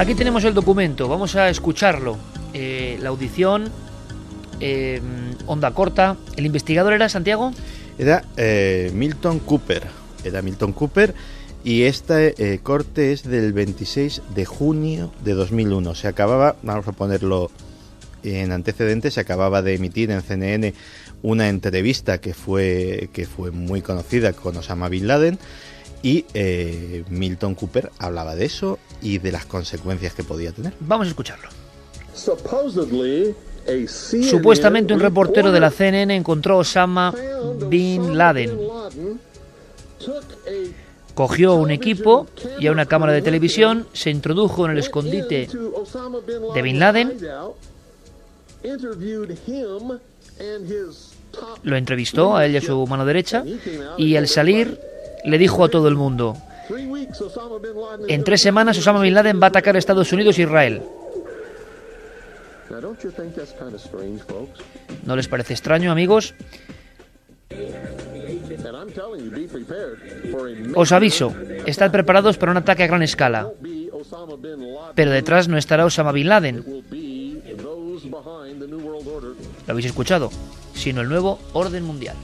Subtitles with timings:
[0.00, 2.16] Aquí tenemos el documento, vamos a escucharlo.
[2.54, 3.70] Eh, la audición,
[4.58, 4.98] eh,
[5.44, 6.16] onda corta.
[6.36, 7.52] ¿El investigador era Santiago?
[7.98, 9.86] Era eh, Milton Cooper.
[10.24, 11.14] Era Milton Cooper.
[11.64, 15.94] Y este corte es del 26 de junio de 2001.
[15.94, 17.50] Se acababa, vamos a ponerlo
[18.22, 20.72] en antecedentes, se acababa de emitir en CNN
[21.20, 25.38] una entrevista que fue, que fue muy conocida con Osama Bin Laden.
[26.02, 30.72] Y eh, Milton Cooper hablaba de eso y de las consecuencias que podía tener.
[30.80, 31.48] Vamos a escucharlo.
[33.86, 37.14] Supuestamente un reportero de la CNN encontró a Osama
[37.68, 38.58] Bin Laden.
[41.14, 42.26] Cogió un equipo
[42.58, 45.48] y a una cámara de televisión, se introdujo en el escondite
[46.54, 47.18] de Bin Laden,
[51.62, 53.44] lo entrevistó a él y a su mano derecha
[53.98, 54.80] y al salir
[55.24, 56.36] le dijo a todo el mundo,
[58.08, 60.82] en tres semanas Osama Bin Laden va a atacar a Estados Unidos e Israel.
[65.04, 66.34] ¿No les parece extraño, amigos?
[70.74, 71.34] Os aviso,
[71.66, 73.50] estad preparados para un ataque a gran escala.
[74.94, 76.64] Pero detrás no estará Osama Bin Laden.
[79.66, 80.30] Lo habéis escuchado,
[80.74, 82.16] sino el nuevo orden mundial.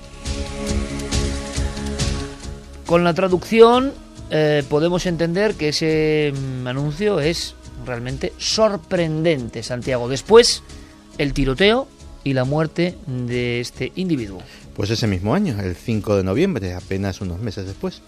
[2.87, 3.93] Con la traducción
[4.31, 10.09] eh, podemos entender que ese mm, anuncio es realmente sorprendente, Santiago.
[10.09, 10.63] Después,
[11.19, 11.89] el tiroteo
[12.25, 14.41] y la muerte de este individuo.
[14.75, 18.03] Pues ese mismo año, el 5 de noviembre, apenas unos meses después.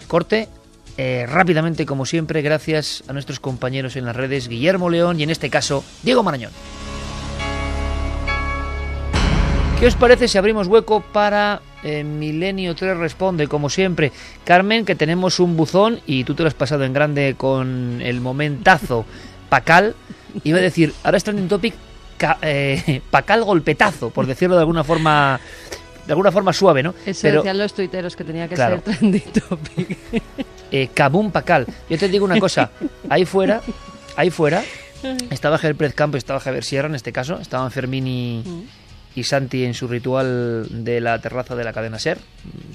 [0.00, 0.48] El corte,
[0.96, 5.30] eh, rápidamente como siempre, gracias a nuestros compañeros en las redes, Guillermo León y en
[5.30, 6.52] este caso, Diego Marañón.
[9.82, 14.12] ¿Qué os parece si abrimos hueco para eh, Milenio 3 Responde, como siempre?
[14.44, 18.20] Carmen, que tenemos un buzón y tú te lo has pasado en grande con el
[18.20, 19.04] momentazo
[19.48, 19.96] Pacal.
[20.44, 21.74] Iba a decir, ahora está en topic
[22.42, 25.40] eh, Pacal golpetazo, por decirlo de alguna forma
[26.06, 26.94] de alguna forma suave, ¿no?
[27.04, 28.80] Eso Pero decían los tuiteros que tenía que Claro.
[28.84, 29.98] ser trending topic.
[30.70, 31.66] eh, Kabum Pacal.
[31.90, 32.70] Yo te digo una cosa,
[33.08, 33.60] ahí fuera,
[34.14, 34.62] ahí fuera,
[35.30, 38.44] estaba Javier Pérez Campo y estaba Javier Sierra en este caso, estaban Fermín y,
[39.14, 42.18] y Santi en su ritual de la terraza de la cadena SER,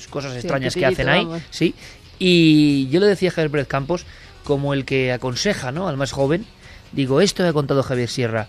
[0.10, 1.42] cosas Sí, extrañas que hacen ahí, vamos.
[1.50, 1.74] sí.
[2.20, 4.06] Y yo le decía a Javier Pérez Campos
[4.44, 5.88] como el que aconseja, ¿no?
[5.88, 6.46] Al más joven,
[6.92, 8.48] digo, esto que ha contado Javier Sierra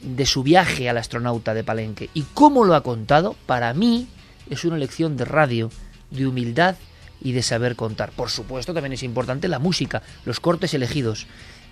[0.00, 4.06] de su viaje al astronauta de Palenque y cómo lo ha contado, para mí
[4.50, 5.70] es una lección de radio,
[6.10, 6.76] de humildad
[7.22, 8.10] y de saber contar.
[8.10, 11.26] Por supuesto, también es importante la música, los cortes elegidos,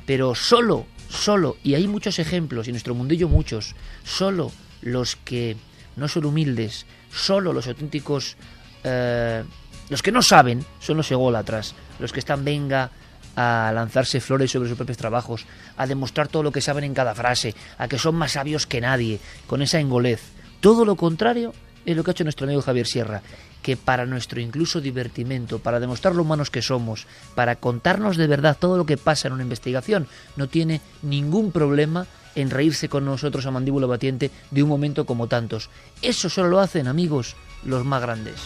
[0.06, 4.50] pero solo, solo, y hay muchos ejemplos, y en nuestro mundillo muchos, solo
[4.82, 5.56] los que
[5.97, 8.37] no son humildes, solo los auténticos,
[8.84, 9.44] eh,
[9.88, 12.91] los que no saben, son los ególatras, los que están venga
[13.37, 17.15] a lanzarse flores sobre sus propios trabajos, a demostrar todo lo que saben en cada
[17.15, 20.20] frase, a que son más sabios que nadie, con esa engolez.
[20.60, 21.54] Todo lo contrario
[21.84, 23.22] es lo que ha hecho nuestro amigo Javier Sierra,
[23.62, 28.56] que para nuestro incluso divertimento, para demostrar lo humanos que somos, para contarnos de verdad
[28.59, 33.47] todo lo que pasa en una investigación, no tiene ningún problema en reírse con nosotros
[33.47, 35.71] a mandíbula batiente de un momento como tantos.
[36.00, 38.41] Eso solo lo hacen, amigos, los más grandes.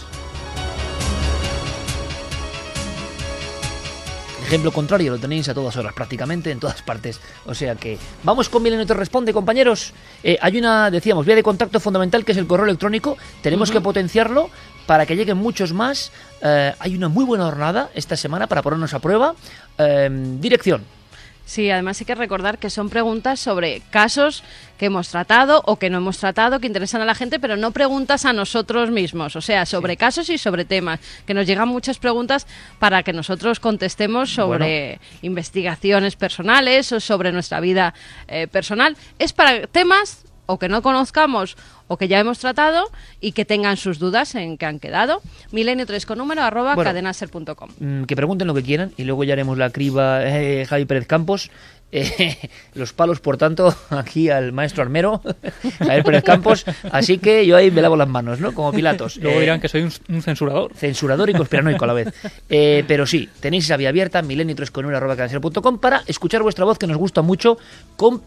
[4.47, 7.21] Ejemplo contrario lo tenéis a todas horas, prácticamente en todas partes.
[7.47, 9.93] O sea que vamos con Milenio te responde, compañeros.
[10.23, 13.19] Eh, hay una, decíamos, vía de contacto fundamental que es el correo electrónico.
[13.43, 14.49] Tenemos que potenciarlo
[14.87, 16.13] para que lleguen muchos más.
[16.43, 19.35] Eh, hay una muy buena jornada esta semana para ponernos a prueba.
[19.79, 20.09] Eh,
[20.39, 20.96] dirección.
[21.47, 24.43] Sí, además hay que recordar que son preguntas sobre casos
[24.79, 27.71] que hemos tratado o que no hemos tratado, que interesan a la gente, pero no
[27.71, 31.99] preguntas a nosotros mismos, o sea, sobre casos y sobre temas, que nos llegan muchas
[31.99, 32.49] preguntas
[32.81, 37.95] para que nosotros contestemos sobre investigaciones personales o sobre nuestra vida
[38.27, 38.97] eh, personal.
[39.21, 41.57] Es para temas o que no conozcamos
[41.89, 42.91] o que ya hemos tratado
[43.21, 45.21] y que tengan sus dudas en que han quedado.
[45.53, 46.89] Milenio 3 con número arroba Bueno.
[46.91, 47.71] cadenaser.com.
[47.79, 51.07] Mm, que pregunten lo que quieran y luego ya haremos la criba eh, Javi Pérez
[51.07, 51.51] Campos.
[51.93, 52.37] Eh,
[52.75, 55.23] los palos, por tanto, aquí al maestro armero,
[55.79, 56.65] Javier Pérez Campos.
[56.91, 58.53] Así que yo ahí me lavo las manos, ¿no?
[58.53, 59.17] Como Pilatos.
[59.19, 60.73] Luego Eh, dirán que soy un, un censurador.
[60.75, 62.13] censurador y conspiranoico a la vez.
[62.49, 67.23] Eh, pero sí, tenéis esa vía abierta, milenio3con1 para escuchar vuestra voz que nos gusta
[67.23, 67.57] mucho
[67.97, 68.21] con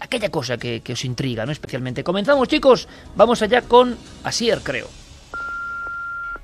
[0.00, 1.52] aquella cosa que, que os intriga, ¿no?
[1.52, 2.02] Especialmente.
[2.02, 2.88] Comenzamos, chicos.
[3.14, 4.86] Vamos allá con Asier, creo.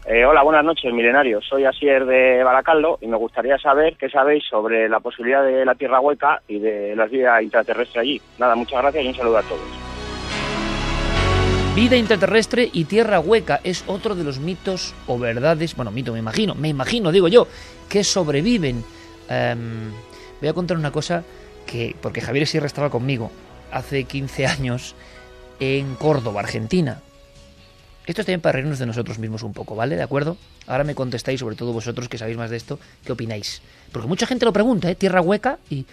[0.08, 1.44] Eh, hola, buenas noches, milenarios.
[1.48, 5.74] Soy Asier de Baracaldo y me gustaría saber qué sabéis sobre la posibilidad de la
[5.74, 8.22] Tierra hueca y de la vida intraterrestre allí.
[8.38, 9.66] Nada, muchas gracias y un saludo a todos.
[11.74, 16.20] Vida intraterrestre y tierra hueca es otro de los mitos o verdades, bueno, mito me
[16.20, 17.48] imagino, me imagino, digo yo,
[17.90, 18.82] que sobreviven.
[19.28, 19.90] Em,
[20.40, 21.22] voy a contar una cosa
[21.66, 23.30] que, porque Javier Sierra estaba conmigo
[23.70, 24.94] hace 15 años
[25.60, 27.00] en Córdoba, Argentina.
[28.06, 29.96] Esto es también para reírnos de nosotros mismos un poco, ¿vale?
[29.96, 30.36] ¿De acuerdo?
[30.66, 33.62] Ahora me contestáis, sobre todo vosotros que sabéis más de esto, ¿qué opináis?
[33.90, 34.94] Porque mucha gente lo pregunta, ¿eh?
[34.94, 35.86] Tierra hueca y...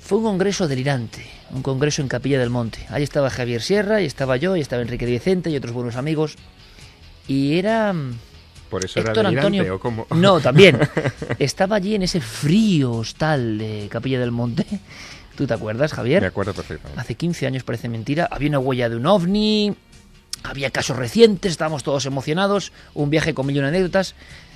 [0.00, 2.84] Fue un congreso delirante, un congreso en Capilla del Monte.
[2.88, 6.34] Ahí estaba Javier Sierra, y estaba yo, y estaba Enrique Vicente y otros buenos amigos.
[7.28, 7.94] Y era...
[8.68, 9.76] ¿Por eso era delirante Antonio...
[9.76, 10.08] o cómo?
[10.10, 10.80] No, también.
[11.38, 14.66] Estaba allí en ese frío hostal de Capilla del Monte.
[15.36, 16.22] ¿Tú te acuerdas, Javier?
[16.22, 17.00] Me acuerdo perfectamente.
[17.00, 18.28] Hace 15 años, parece mentira.
[18.30, 19.74] Había una huella de un ovni,
[20.42, 24.14] había casos recientes, estábamos todos emocionados, un viaje con mil y anécdotas.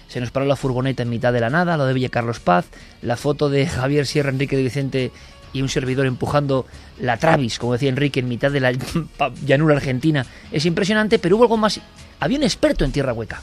[0.09, 2.67] Se nos paró la furgoneta en mitad de la nada, lo de Villa Carlos Paz,
[3.03, 5.13] la foto de Javier Sierra, Enrique de Vicente
[5.53, 6.67] y un servidor empujando
[7.01, 8.73] la Travis, como decía Enrique, en mitad de la
[9.47, 10.27] llanura argentina.
[10.53, 11.81] Es impresionante, pero hubo algo más.
[12.21, 13.41] Había un experto en tierra hueca,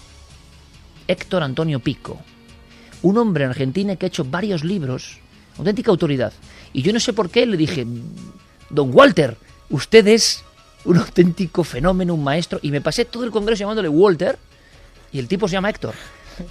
[1.08, 2.20] Héctor Antonio Pico,
[3.02, 5.20] un hombre en Argentina que ha hecho varios libros,
[5.58, 6.34] auténtica autoridad.
[6.74, 7.86] Y yo no sé por qué le dije,
[8.70, 9.38] don Walter,
[9.70, 10.44] usted es
[10.86, 12.60] un auténtico fenómeno, un maestro.
[12.62, 14.38] Y me pasé todo el congreso llamándole Walter
[15.12, 15.94] y el tipo se llama Héctor.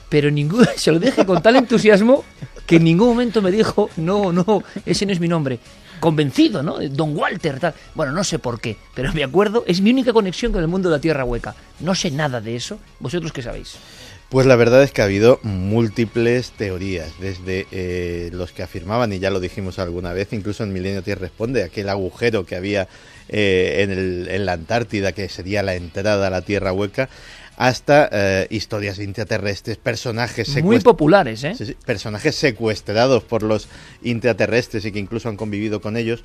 [0.09, 2.25] Pero ningún, se lo dije con tal entusiasmo
[2.67, 5.59] que en ningún momento me dijo, no, no, ese no es mi nombre.
[6.01, 6.79] Convencido, ¿no?
[6.89, 7.75] Don Walter, tal.
[7.95, 10.89] Bueno, no sé por qué, pero me acuerdo, es mi única conexión con el mundo
[10.89, 11.55] de la Tierra Hueca.
[11.81, 12.79] No sé nada de eso.
[12.99, 13.77] ¿Vosotros qué sabéis?
[14.31, 19.19] Pues la verdad es que ha habido múltiples teorías, desde eh, los que afirmaban, y
[19.19, 22.87] ya lo dijimos alguna vez, incluso en Milenio Tierra Responde, aquel agujero que había
[23.29, 27.09] eh, en, la Antártida, que sería la entrada a la Tierra Hueca,
[27.61, 31.77] hasta eh, historias intraterrestres, personajes muy populares, ¿eh?
[31.85, 33.69] personajes secuestrados por los
[34.03, 36.25] intraterrestres y que incluso han convivido con ellos.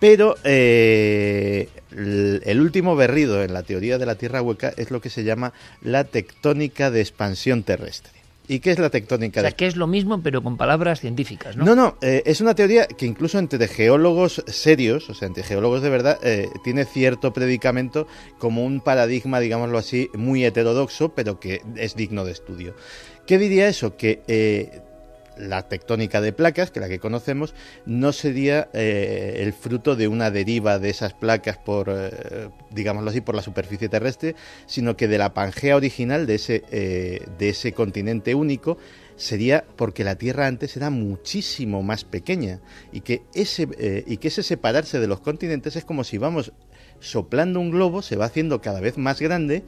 [0.00, 5.08] Pero eh, el último berrido en la teoría de la Tierra hueca es lo que
[5.08, 5.52] se llama
[5.82, 8.21] la tectónica de expansión terrestre.
[8.48, 9.40] ¿Y qué es la tectónica?
[9.40, 11.64] O sea, que es lo mismo, pero con palabras científicas, ¿no?
[11.64, 15.82] No, no, eh, es una teoría que incluso entre geólogos serios, o sea, entre geólogos
[15.82, 18.06] de verdad, eh, tiene cierto predicamento
[18.38, 22.74] como un paradigma, digámoslo así, muy heterodoxo, pero que es digno de estudio.
[23.26, 23.96] ¿Qué diría eso?
[23.96, 24.82] Que eh,
[25.36, 27.54] la tectónica de placas, que la que conocemos,
[27.86, 33.20] no sería eh, el fruto de una deriva de esas placas por, eh, digámoslo así,
[33.20, 34.34] por la superficie terrestre,
[34.66, 38.78] sino que de la Pangea original de ese, eh, de ese continente único
[39.16, 42.60] sería porque la Tierra antes era muchísimo más pequeña
[42.92, 43.68] y que ese,
[44.06, 46.52] y que ese separarse de los continentes es como si vamos
[46.98, 49.64] soplando un globo, se va haciendo cada vez más grande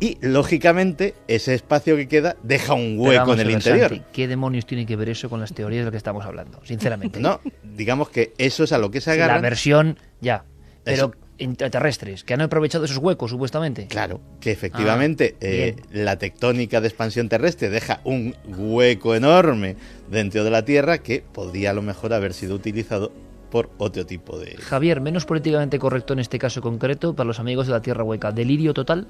[0.00, 4.00] y lógicamente ese espacio que queda deja un hueco en el interior.
[4.12, 6.60] ¿Qué demonios tiene que ver eso con las teorías de lo que estamos hablando?
[6.64, 7.20] Sinceramente.
[7.20, 9.34] no, digamos que eso es a lo que se agarra.
[9.34, 10.44] la versión ya,
[10.84, 13.86] pero intraterrestres que han aprovechado esos huecos supuestamente.
[13.86, 19.76] Claro, que efectivamente ah, eh, la tectónica de expansión terrestre deja un hueco enorme
[20.10, 23.12] dentro de la Tierra que podría a lo mejor haber sido utilizado
[23.50, 24.56] por otro tipo de...
[24.56, 28.32] Javier, menos políticamente correcto en este caso concreto para los amigos de la Tierra Hueca.
[28.32, 29.06] ¿Delirio total?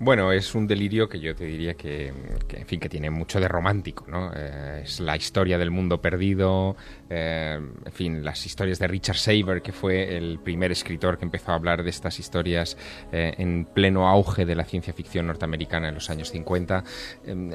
[0.00, 2.12] Bueno, es un delirio que yo te diría que,
[2.52, 4.30] en fin, que tiene mucho de romántico, ¿no?
[4.32, 6.76] Eh, es la historia del mundo perdido,
[7.10, 11.50] eh, en fin, las historias de Richard Saber, que fue el primer escritor que empezó
[11.50, 12.76] a hablar de estas historias
[13.10, 16.84] eh, en pleno auge de la ciencia ficción norteamericana en los años 50.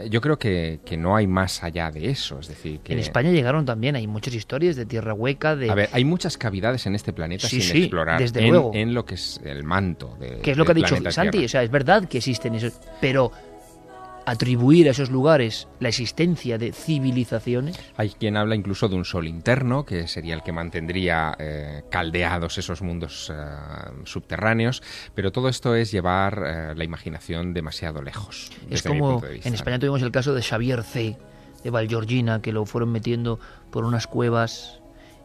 [0.09, 2.93] yo creo que, no hay más allá de eso, es decir, que...
[2.93, 5.69] En España llegaron también, hay muchas historias de tierra hueca, de...
[5.69, 8.71] A ver, hay muchas cavidades en este planeta sin explorar, desde en, luego.
[8.73, 10.39] en lo que es el manto de...
[10.39, 12.32] Que es lo que ha dicho Santi, o sea, es verdad que sí
[13.01, 13.31] pero
[14.25, 17.79] atribuir a esos lugares la existencia de civilizaciones.
[17.97, 22.57] Hay quien habla incluso de un sol interno, que sería el que mantendría eh, caldeados
[22.57, 23.35] esos mundos eh,
[24.05, 24.81] subterráneos,
[25.13, 28.51] pero todo esto es llevar eh, la imaginación demasiado lejos.
[28.69, 31.17] Es como en España tuvimos el caso de Xavier C.
[31.63, 33.39] de Valgeorgina, que lo fueron metiendo
[33.71, 34.79] por unas cuevas,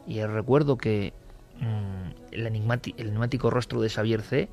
[0.07, 1.12] y recuerdo que
[1.61, 4.49] mm, el, el enigmático rostro de Xavier C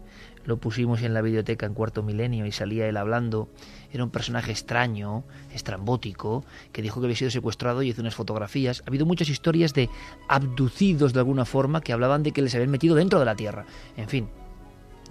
[0.46, 3.48] lo pusimos en la biblioteca en cuarto milenio y salía él hablando.
[3.92, 5.24] Era un personaje extraño,
[5.54, 8.82] estrambótico, que dijo que había sido secuestrado y hizo unas fotografías.
[8.86, 9.90] Ha habido muchas historias de
[10.28, 13.66] abducidos de alguna forma que hablaban de que les habían metido dentro de la Tierra.
[13.98, 14.30] En fin,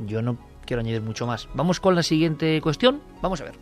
[0.07, 1.49] yo no quiero añadir mucho más.
[1.55, 3.01] Vamos con la siguiente cuestión.
[3.23, 3.55] Vamos a ver.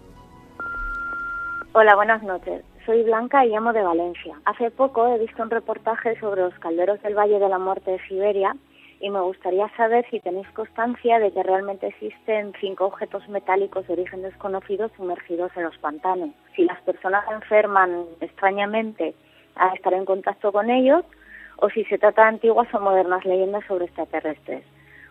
[1.72, 2.62] Hola, buenas noches.
[2.84, 4.36] Soy Blanca y llamo de Valencia.
[4.44, 8.08] Hace poco he visto un reportaje sobre los calderos del Valle de la Muerte de
[8.08, 8.56] Siberia
[9.02, 13.94] y me gustaría saber si tenéis constancia de que realmente existen cinco objetos metálicos de
[13.94, 16.30] origen desconocido sumergidos en los pantanos.
[16.54, 19.16] Si las personas enferman extrañamente
[19.56, 21.04] a estar en contacto con ellos
[21.56, 24.64] o si se trata de antiguas o modernas leyendas sobre extraterrestres.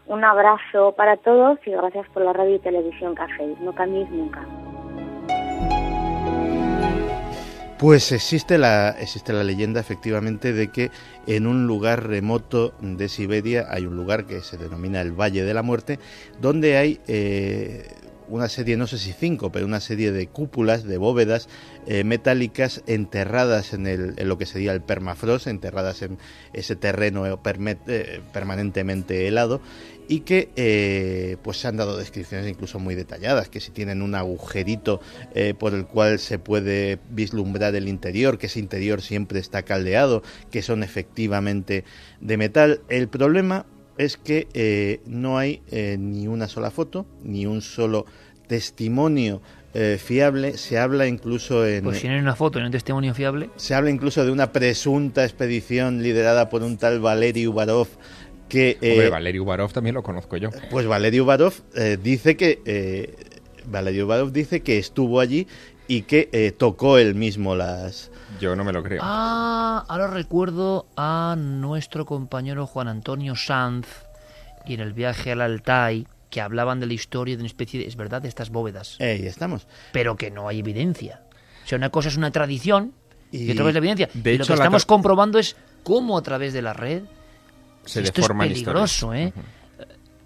[0.08, 3.60] Un abrazo para todos y gracias por la radio y televisión que hacéis.
[3.60, 4.42] No cambiéis nunca.
[7.82, 10.92] Pues existe la, existe la leyenda efectivamente de que
[11.26, 15.54] en un lugar remoto de Siberia hay un lugar que se denomina el Valle de
[15.56, 15.98] la Muerte,
[16.40, 17.88] donde hay eh,
[18.30, 21.50] una serie, no sé si cinco, pero una serie de cúpulas, de bóvedas
[21.88, 26.20] eh, metálicas enterradas en, el, en, lo que sería el permafrost, enterradas en
[26.54, 29.60] ese terreno eh, permanentemente helado
[30.12, 34.14] y que eh, pues se han dado descripciones incluso muy detalladas, que si tienen un
[34.14, 35.00] agujerito
[35.34, 40.22] eh, por el cual se puede vislumbrar el interior, que ese interior siempre está caldeado,
[40.52, 41.86] que son efectivamente
[42.20, 42.82] de metal.
[42.90, 43.66] El problema
[43.98, 48.06] es que eh, no hay eh, ni una sola foto, ni un solo
[48.48, 49.42] testimonio
[49.74, 50.58] eh, fiable.
[50.58, 51.86] Se habla incluso en.
[51.86, 53.50] Pues si no hay una foto ni un testimonio fiable.
[53.56, 57.88] Se habla incluso de una presunta expedición liderada por un tal Valery Ubarov.
[58.52, 60.50] Que, eh, Hombre, Valery Ubarov también lo conozco yo.
[60.70, 63.16] Pues Valery Ubarov eh, dice que.
[63.66, 65.48] Valery Ubarov dice que estuvo allí
[65.88, 68.12] y que tocó él mismo las.
[68.40, 69.02] Yo no me lo creo.
[69.04, 73.88] Ah, ahora recuerdo a nuestro compañero Juan Antonio Sanz
[74.66, 77.88] y en el viaje al Altai que hablaban de la historia de una especie de,
[77.88, 78.98] es verdad, de estas bóvedas.
[79.00, 79.68] Ahí estamos.
[79.92, 81.22] Pero que no hay evidencia.
[81.64, 82.94] O sea, una cosa es una tradición
[83.32, 84.10] y, y otra cosa es la evidencia.
[84.14, 87.04] De y hecho, lo que estamos comprobando es cómo a través de la red
[87.86, 89.34] Se esto es deforman peligroso, historias.
[89.36, 89.42] ¿eh?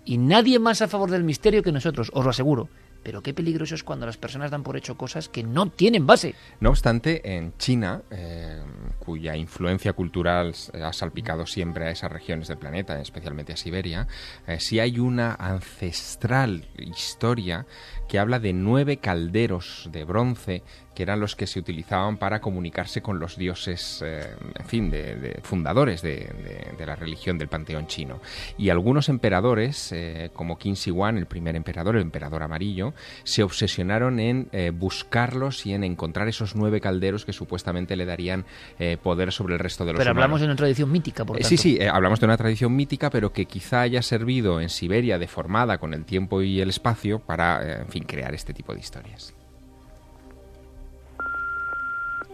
[0.06, 2.70] Y nadie más a favor del misterio que nosotros, os lo aseguro.
[3.06, 6.34] Pero qué peligroso es cuando las personas dan por hecho cosas que no tienen base.
[6.60, 8.60] No obstante, en China, eh,
[8.98, 14.08] cuya influencia cultural eh, ha salpicado siempre a esas regiones del planeta, especialmente a Siberia,
[14.48, 17.68] eh, sí hay una ancestral historia
[18.10, 20.64] que habla de nueve calderos de bronce
[20.96, 26.02] que eran los que se utilizaban para comunicarse con los dioses, en fin, de, fundadores
[26.02, 28.22] de, la religión del panteón chino.
[28.58, 29.94] Y algunos emperadores,
[30.34, 32.94] como Qin Shi Huang, el primer emperador, el emperador amarillo,
[33.24, 38.46] se obsesionaron en eh, buscarlos y en encontrar esos nueve calderos que supuestamente le darían
[38.80, 41.42] eh, poder sobre el resto de los Pero hablamos de una tradición mítica, por Eh,
[41.42, 41.50] tanto.
[41.50, 45.18] Sí, sí, eh, hablamos de una tradición mítica, pero que quizá haya servido en Siberia
[45.18, 48.80] deformada con el tiempo y el espacio para, eh, en fin, crear este tipo de
[48.80, 49.34] historias.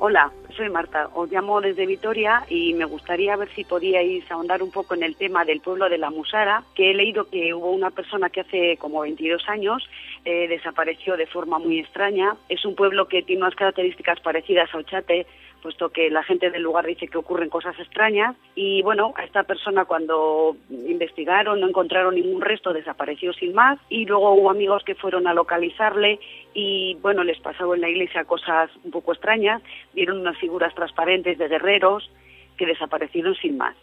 [0.03, 1.10] Hola, soy Marta.
[1.15, 5.15] Os llamo desde Vitoria y me gustaría ver si podíais ahondar un poco en el
[5.15, 8.77] tema del pueblo de la Musara, que he leído que hubo una persona que hace
[8.77, 9.89] como 22 años
[10.24, 12.36] eh, desapareció de forma muy extraña.
[12.48, 15.25] Es un pueblo que tiene unas características parecidas a Ochate,
[15.62, 18.36] puesto que la gente del lugar dice que ocurren cosas extrañas.
[18.56, 23.80] Y bueno, a esta persona cuando investigaron no encontraron ningún resto, desapareció sin más.
[23.89, 26.20] Y luego hubo amigos que fueron a localizarle
[26.53, 29.62] y bueno, les pasó en la iglesia cosas un poco extrañas.
[29.94, 32.10] Vieron unas figuras transparentes de guerreros
[32.58, 33.75] que desaparecieron sin más.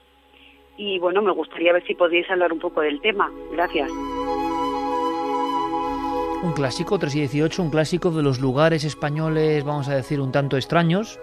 [0.77, 3.31] Y bueno, me gustaría ver si podíais hablar un poco del tema.
[3.53, 3.91] Gracias.
[6.41, 10.31] Un clásico, 3 y 18, un clásico de los lugares españoles, vamos a decir, un
[10.31, 11.19] tanto extraños,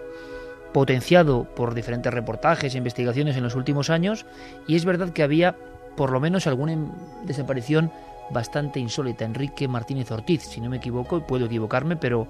[0.76, 4.26] potenciado por diferentes reportajes e investigaciones en los últimos años,
[4.66, 5.56] y es verdad que había
[5.96, 6.90] por lo menos alguna em-
[7.24, 7.90] desaparición
[8.28, 9.24] bastante insólita.
[9.24, 12.28] Enrique Martínez Ortiz, si no me equivoco, puedo equivocarme, pero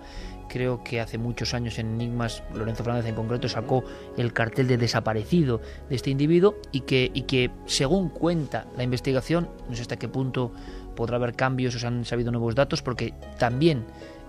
[0.49, 3.83] creo que hace muchos años en Enigmas, Lorenzo Fernández en concreto sacó
[4.17, 9.51] el cartel de desaparecido de este individuo y que, y que según cuenta la investigación,
[9.69, 10.53] no sé hasta qué punto
[10.95, 13.87] podrá haber cambios o se han sabido nuevos datos, porque también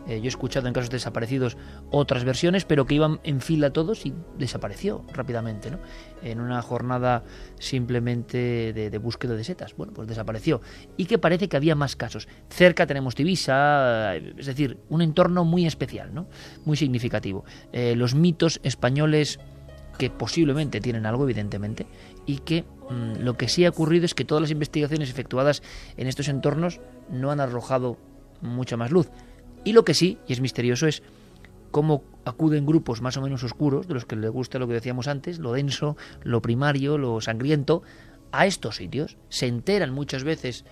[0.07, 1.57] eh, yo he escuchado en casos desaparecidos
[1.91, 5.79] otras versiones, pero que iban en fila todos y desapareció rápidamente, ¿no?
[6.23, 7.23] En una jornada
[7.59, 9.75] simplemente de, búsqueda de setas.
[9.75, 10.61] Bueno, pues desapareció.
[10.95, 12.27] Y que parece que había más casos.
[12.49, 16.27] Cerca tenemos Tivisa, eh, es decir, un entorno muy especial, ¿no?
[16.65, 17.43] Muy significativo.
[17.73, 19.39] Eh, los mitos españoles
[19.97, 21.87] que posiblemente tienen algo, evidentemente,
[22.25, 25.63] y que mm, lo que sí ha ocurrido es que todas las investigaciones efectuadas
[25.97, 27.97] en estos entornos no han arrojado
[28.41, 29.09] mucha más luz.
[29.67, 31.03] Y lo que sí, y es misterioso, es
[31.71, 35.09] cómo acuden grupos más o menos oscuros, de los que les gusta lo que decíamos
[35.09, 37.83] antes, lo denso, lo primario, lo sangriento,
[38.31, 39.17] a estos sitios.
[39.27, 40.63] Se enteran muchas veces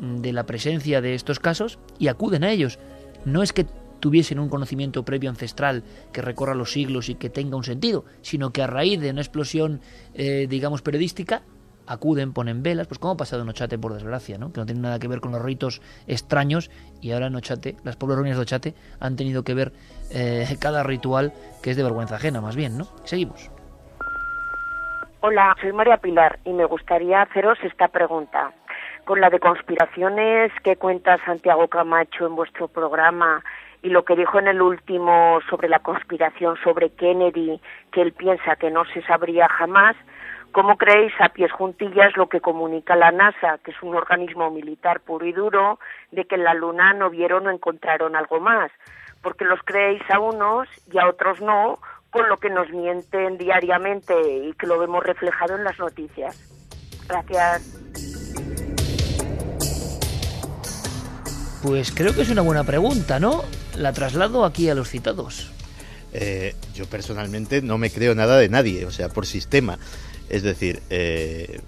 [0.00, 2.78] mm, de la presencia de estos casos y acuden a ellos.
[3.24, 3.64] No es que
[4.00, 5.82] tuviesen un conocimiento previo ancestral
[6.12, 9.22] que recorra los siglos y que tenga un sentido, sino que a raíz de una
[9.22, 9.80] explosión,
[10.12, 11.42] eh, digamos, periodística,
[11.86, 14.52] acuden, ponen velas, pues como ha pasado en Ochate, por desgracia, ¿no?
[14.52, 16.70] que no tiene nada que ver con los ritos extraños,
[17.00, 19.72] y ahora en Ochate, las pobres ruinas de Ochate han tenido que ver
[20.10, 22.84] eh, cada ritual que es de vergüenza ajena, más bien, ¿no?
[23.04, 23.50] Seguimos.
[25.20, 28.52] Hola, soy María Pilar y me gustaría haceros esta pregunta.
[29.04, 33.42] Con la de conspiraciones que cuenta Santiago Camacho en vuestro programa
[33.82, 37.60] y lo que dijo en el último sobre la conspiración sobre Kennedy,
[37.92, 39.96] que él piensa que no se sabría jamás,
[40.52, 45.00] ¿cómo creéis a pies juntillas lo que comunica la NASA, que es un organismo militar
[45.00, 45.78] puro y duro,
[46.10, 48.70] de que en la Luna no vieron o encontraron algo más?
[49.22, 51.78] Porque los creéis a unos y a otros no,
[52.10, 56.36] con lo que nos mienten diariamente y que lo vemos reflejado en las noticias.
[57.08, 57.78] Gracias.
[61.62, 63.42] Pues creo que es una buena pregunta, ¿no?
[63.76, 65.52] La traslado aquí a los citados.
[66.12, 69.78] Eh, yo personalmente no me creo nada de nadie, o sea, por sistema.
[70.28, 71.60] Es decir, eh,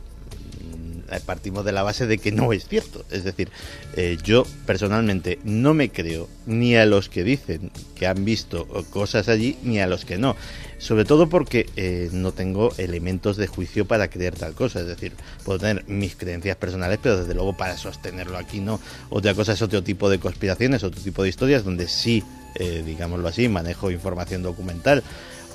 [1.20, 3.04] partimos de la base de que no es cierto.
[3.10, 3.50] Es decir,
[3.96, 9.28] eh, yo personalmente no me creo ni a los que dicen que han visto cosas
[9.28, 10.36] allí, ni a los que no.
[10.78, 14.80] Sobre todo porque eh, no tengo elementos de juicio para creer tal cosa.
[14.80, 15.12] Es decir,
[15.44, 18.80] puedo tener mis creencias personales, pero desde luego para sostenerlo aquí no.
[19.10, 22.22] Otra cosa es otro tipo de conspiraciones, otro tipo de historias donde sí,
[22.56, 25.02] eh, digámoslo así, manejo información documental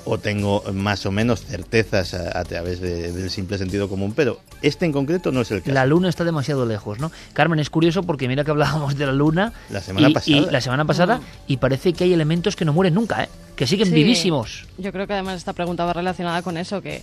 [0.04, 4.92] o tengo más o menos certezas a, través del simple sentido común, pero este en
[4.92, 5.72] concreto no es el caso.
[5.72, 7.10] La luna está demasiado lejos, ¿no?
[7.32, 10.36] Carmen, es curioso porque mira que hablábamos de la luna la semana pasada.
[10.36, 11.22] Y la semana pasada mm.
[11.48, 13.28] y parece que hay elementos que no mueren nunca, ¿eh?
[13.56, 14.66] que siguen vivísimos.
[14.78, 17.02] Yo creo que además esta pregunta va relacionada con eso, que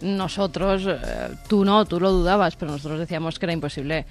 [0.00, 0.96] nosotros, eh,
[1.48, 4.06] tú no, tú lo dudabas, pero nosotros decíamos que era imposible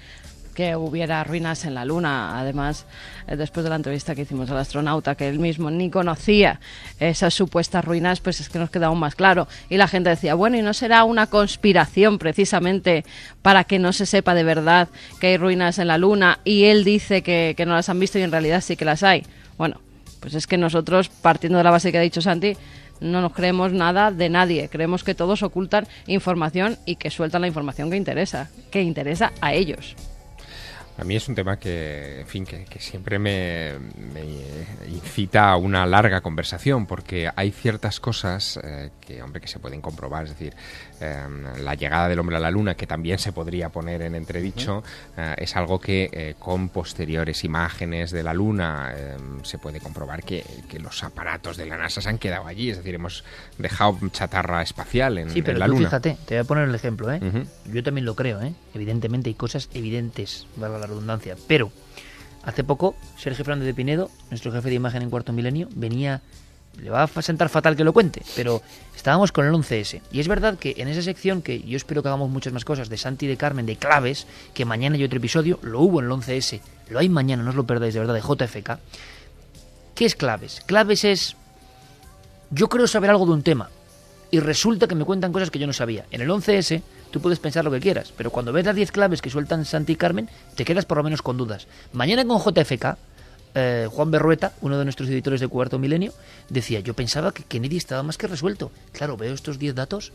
[0.58, 2.36] que hubiera ruinas en la Luna.
[2.36, 2.84] Además,
[3.28, 6.58] eh, después de la entrevista que hicimos al astronauta, que él mismo ni conocía
[6.98, 9.46] esas supuestas ruinas, pues es que nos queda aún más claro.
[9.70, 13.04] Y la gente decía, bueno, ¿y no será una conspiración precisamente
[13.40, 14.88] para que no se sepa de verdad
[15.20, 16.40] que hay ruinas en la Luna?
[16.42, 19.04] Y él dice que, que no las han visto y en realidad sí que las
[19.04, 19.24] hay.
[19.58, 19.80] Bueno,
[20.18, 22.56] pues es que nosotros, partiendo de la base que ha dicho Santi,
[23.00, 24.68] no nos creemos nada de nadie.
[24.68, 29.54] Creemos que todos ocultan información y que sueltan la información que interesa, que interesa a
[29.54, 29.94] ellos.
[30.98, 33.74] A mí es un tema que, en fin, que, siempre me,
[34.88, 39.80] incita a una larga conversación, porque hay ciertas cosas eh, que, hombre, que se pueden
[39.80, 40.24] comprobar.
[40.24, 40.56] Es decir,
[41.00, 44.82] em, la llegada del hombre a la luna, que también se podría poner en entredicho,
[45.16, 50.24] eh, es algo que eh, con posteriores imágenes de la luna em, se puede comprobar
[50.24, 50.44] que,
[50.80, 52.70] los aparatos de la NASA se han quedado allí.
[52.70, 53.24] Es decir, hemos
[53.56, 55.88] dejado chatarra espacial en, sí, pero la luna.
[55.88, 57.12] Fíjate, te voy a poner el ejemplo.
[57.12, 57.20] ¿eh?
[57.72, 58.42] Yo también lo creo.
[58.42, 58.52] ¿eh?
[58.74, 61.36] Evidentemente hay cosas evidentes, valga la redundancia.
[61.46, 61.70] Pero
[62.42, 66.20] hace poco, Sergio Fernández de Pinedo, nuestro jefe de imagen en Cuarto Milenio, venía.
[66.76, 68.62] Le va a sentar fatal que lo cuente, pero
[68.94, 70.00] estábamos con el 11S.
[70.12, 72.88] Y es verdad que en esa sección, que yo espero que hagamos muchas más cosas,
[72.88, 76.12] de Santi de Carmen, de claves, que mañana hay otro episodio, lo hubo en el
[76.12, 78.78] 11S, lo hay mañana, no os lo perdáis de verdad, de JFK.
[79.96, 80.62] ¿Qué es claves?
[80.66, 81.34] Claves es.
[82.50, 83.70] Yo creo saber algo de un tema,
[84.30, 86.06] y resulta que me cuentan cosas que yo no sabía.
[86.10, 89.22] En el 11S tú puedes pensar lo que quieras, pero cuando ves las 10 claves
[89.22, 91.66] que sueltan Santi y Carmen, te quedas por lo menos con dudas.
[91.92, 92.96] Mañana con JFK,
[93.54, 96.12] eh, Juan Berrueta, uno de nuestros editores de Cuarto Milenio,
[96.48, 98.70] decía, yo pensaba que Kennedy estaba más que resuelto.
[98.92, 100.12] Claro, veo estos 10 datos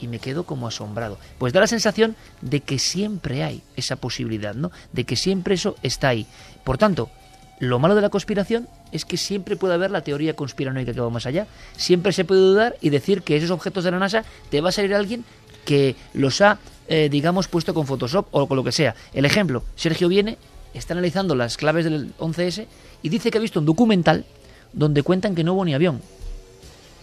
[0.00, 1.18] y me quedo como asombrado.
[1.38, 4.70] Pues da la sensación de que siempre hay esa posibilidad, ¿no?
[4.92, 6.26] De que siempre eso está ahí.
[6.64, 7.10] Por tanto,
[7.60, 11.10] lo malo de la conspiración es que siempre puede haber la teoría conspiranoica que va
[11.10, 11.46] más allá.
[11.76, 14.72] Siempre se puede dudar y decir que esos objetos de la NASA te va a
[14.72, 15.24] salir alguien
[15.64, 18.94] que los ha, eh, digamos, puesto con Photoshop o con lo que sea.
[19.12, 20.36] El ejemplo, Sergio viene,
[20.74, 22.66] está analizando las claves del 11S
[23.02, 24.24] y dice que ha visto un documental
[24.72, 26.00] donde cuentan que no hubo ni avión.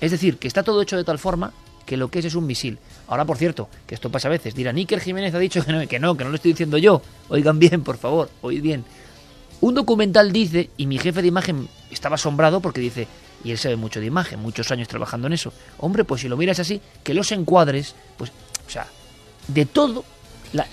[0.01, 1.53] Es decir, que está todo hecho de tal forma
[1.85, 2.77] que lo que es es un misil.
[3.07, 5.87] Ahora, por cierto, que esto pasa a veces, dirá, Níker Jiménez ha dicho que no,
[5.87, 7.01] que no, que no lo estoy diciendo yo.
[7.29, 8.83] Oigan bien, por favor, oíd bien.
[9.61, 13.07] Un documental dice, y mi jefe de imagen estaba asombrado porque dice,
[13.43, 15.53] y él sabe mucho de imagen, muchos años trabajando en eso.
[15.77, 18.31] Hombre, pues si lo miras así, que los encuadres, pues,
[18.67, 18.87] o sea,
[19.47, 20.03] de todo,
[20.53, 20.67] la,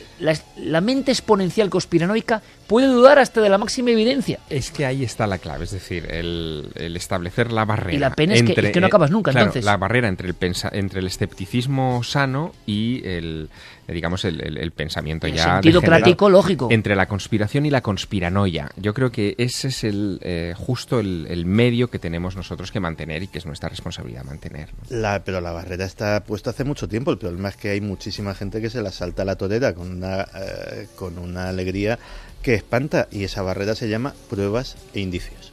[0.59, 4.39] la, mente exponencial conspiranoica puede dudar hasta de la máxima evidencia.
[4.51, 7.97] Es que ahí está la clave, es decir, el, establecer la barrera.
[7.97, 9.65] Y la pena es, que, no acabas nunca, entonces.
[9.65, 10.37] La barrera entre el,
[10.73, 13.49] entre el escepticismo sano y el,
[13.89, 15.55] digamos, el, pensamiento el ya.
[15.55, 16.69] Sentido crítico lógico.
[16.71, 18.71] Entre la conspiración y la conspiranoia.
[18.77, 23.23] Yo creo que ese es el eh, justo el, medio que tenemos nosotros que mantener
[23.23, 24.69] y que es nuestra responsabilidad mantener.
[24.91, 27.11] La, pero la barrera está puesta hace mucho tiempo.
[27.11, 29.91] El problema es que hay muchísima gente que se la salta a la torera con
[29.91, 31.99] una, eh, con una alegría
[32.43, 35.53] que espanta y esa barrera se llama pruebas e indicios.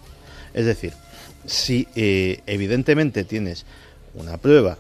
[0.54, 0.94] Es decir,
[1.46, 3.66] si evidentemente tienes
[4.14, 4.78] una prueba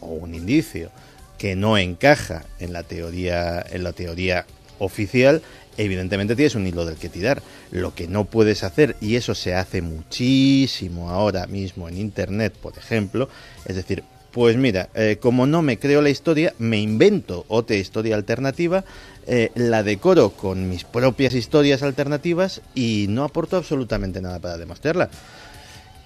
[0.00, 0.90] o un indicio
[1.38, 4.46] que no encaja en la teoría, en la teoría
[4.78, 5.42] oficial,
[5.76, 7.42] evidentemente tienes un hilo del que tirar.
[7.70, 12.76] Lo que no puedes hacer, y eso se hace muchísimo ahora mismo en Internet, por
[12.78, 13.28] ejemplo,
[13.66, 18.16] es decir, pues mira, eh, como no me creo la historia, me invento otra historia
[18.16, 18.84] alternativa,
[19.26, 25.10] eh, la decoro con mis propias historias alternativas y no aporto absolutamente nada para demostrarla.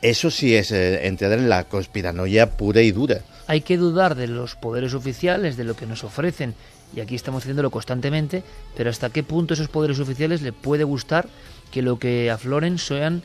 [0.02, 3.20] Eso sí es eh, entrar en la conspiranoia pura y dura.
[3.46, 6.54] Hay que dudar de los poderes oficiales, de lo que nos ofrecen,
[6.96, 8.42] y aquí estamos haciéndolo constantemente,
[8.76, 11.28] pero hasta qué punto esos poderes oficiales le puede gustar
[11.70, 13.22] que lo que afloren sean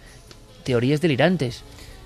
[0.63, 1.63] teorías delirantes.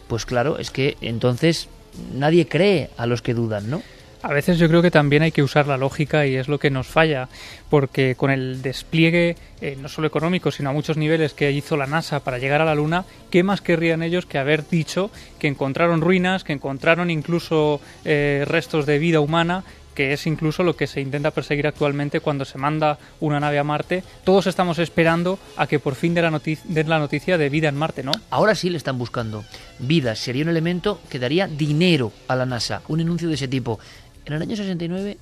[0.08, 1.68] Pues claro, es que entonces
[2.14, 3.82] nadie cree a los que dudan, ¿no?
[4.22, 6.70] A veces yo creo que también hay que usar la lógica y es lo que
[6.70, 7.30] nos falla,
[7.70, 11.88] porque con el despliegue, eh, no solo económico, sino a muchos niveles que hizo la
[11.88, 16.02] NASA para llegar a la Luna, ¿qué más querrían ellos que haber dicho que encontraron
[16.02, 19.64] ruinas, que encontraron incluso eh, restos de vida humana?
[20.00, 23.66] que es incluso lo que se intenta perseguir actualmente cuando se manda una nave a
[23.66, 24.02] Marte.
[24.24, 28.02] Todos estamos esperando a que por fin den la, la noticia de vida en Marte,
[28.02, 28.14] ¿no?
[28.30, 29.44] Ahora sí le están buscando.
[29.78, 32.82] Vida sería un elemento que daría dinero a la NASA.
[32.88, 33.78] Un anuncio de ese tipo.
[34.26, 35.18] En el año 69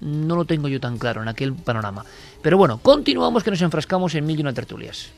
[0.00, 2.04] no lo tengo yo tan claro en aquel panorama.
[2.42, 5.12] Pero bueno, continuamos que nos enfrascamos en mil y una tertulias.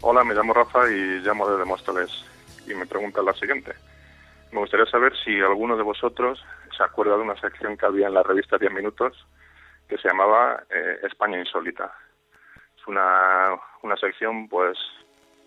[0.00, 2.10] Hola, me llamo Rafa y llamo desde Móstoles.
[2.66, 3.72] Y me pregunta la siguiente.
[4.52, 6.42] Me gustaría saber si alguno de vosotros
[6.76, 9.14] se acuerda de una sección que había en la revista 10 Minutos
[9.88, 11.92] que se llamaba eh, España Insólita.
[12.78, 14.78] Es una, una sección, pues,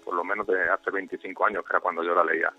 [0.04, 2.52] por lo menos de hace 25 años, que era cuando yo la leía.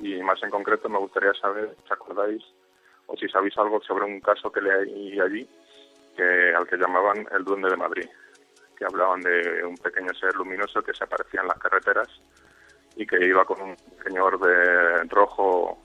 [0.00, 2.42] Y más en concreto me gustaría saber, ¿os acordáis?
[3.12, 5.48] O si sabéis algo sobre un caso que leí allí,
[6.16, 8.08] que, al que llamaban el Duende de Madrid,
[8.78, 12.08] que hablaban de un pequeño ser luminoso que se aparecía en las carreteras
[12.94, 15.82] y que iba con un señor de rojo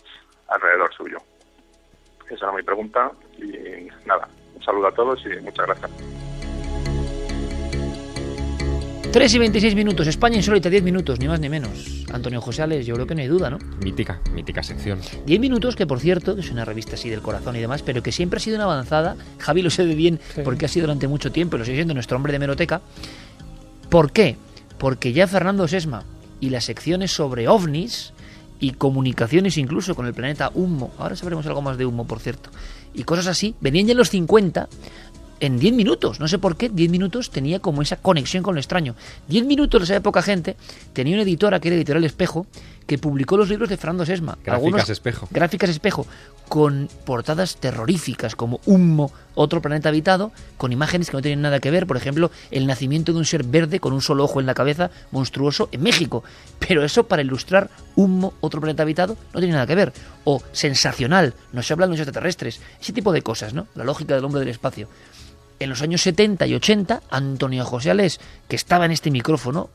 [0.49, 1.17] alrededor suyo.
[2.29, 6.24] Esa era mi pregunta y nada, un saludo a todos y muchas gracias.
[9.15, 12.03] 3 y 26 minutos, España insólita 10 minutos, ni más ni menos.
[12.11, 13.59] Antonio José Ales, yo creo que no hay duda, ¿no?
[13.81, 14.99] Mítica, mítica sección.
[15.25, 18.11] 10 minutos que, por cierto, es una revista así del corazón y demás, pero que
[18.11, 19.15] siempre ha sido una avanzada.
[19.39, 22.17] Javi lo sé de bien porque ha sido durante mucho tiempo, lo sigue siendo nuestro
[22.17, 22.81] hombre de meroteca.
[23.87, 24.35] ¿Por qué?
[24.77, 26.03] Porque ya Fernando Sesma
[26.41, 28.11] y las secciones sobre ovnis
[28.59, 32.49] y comunicaciones incluso con el planeta Humo, ahora sabremos algo más de Humo, por cierto,
[32.93, 34.67] y cosas así, venían ya en los 50
[35.45, 36.19] en 10 minutos.
[36.19, 38.95] No sé por qué, 10 minutos tenía como esa conexión con lo extraño.
[39.27, 40.55] 10 minutos de esa época, gente,
[40.93, 42.47] tenía una editora que era Editorial Espejo,
[42.85, 44.37] que publicó los libros de Fernando Sesma.
[44.43, 45.27] Gráficas Espejo.
[45.31, 46.05] Gráficas Espejo,
[46.47, 51.71] con portadas terroríficas como Humo, otro planeta habitado, con imágenes que no tienen nada que
[51.71, 51.87] ver.
[51.87, 54.91] Por ejemplo, el nacimiento de un ser verde con un solo ojo en la cabeza,
[55.11, 56.23] monstruoso, en México.
[56.59, 59.93] Pero eso para ilustrar Humo, otro planeta habitado, no tiene nada que ver.
[60.23, 62.61] O sensacional, no se habla de los extraterrestres.
[62.79, 63.67] Ese tipo de cosas, ¿no?
[63.75, 64.87] La lógica del hombre del espacio.
[65.59, 69.69] En los años 70 y 80, Antonio José Alés, que estaba en este micrófono,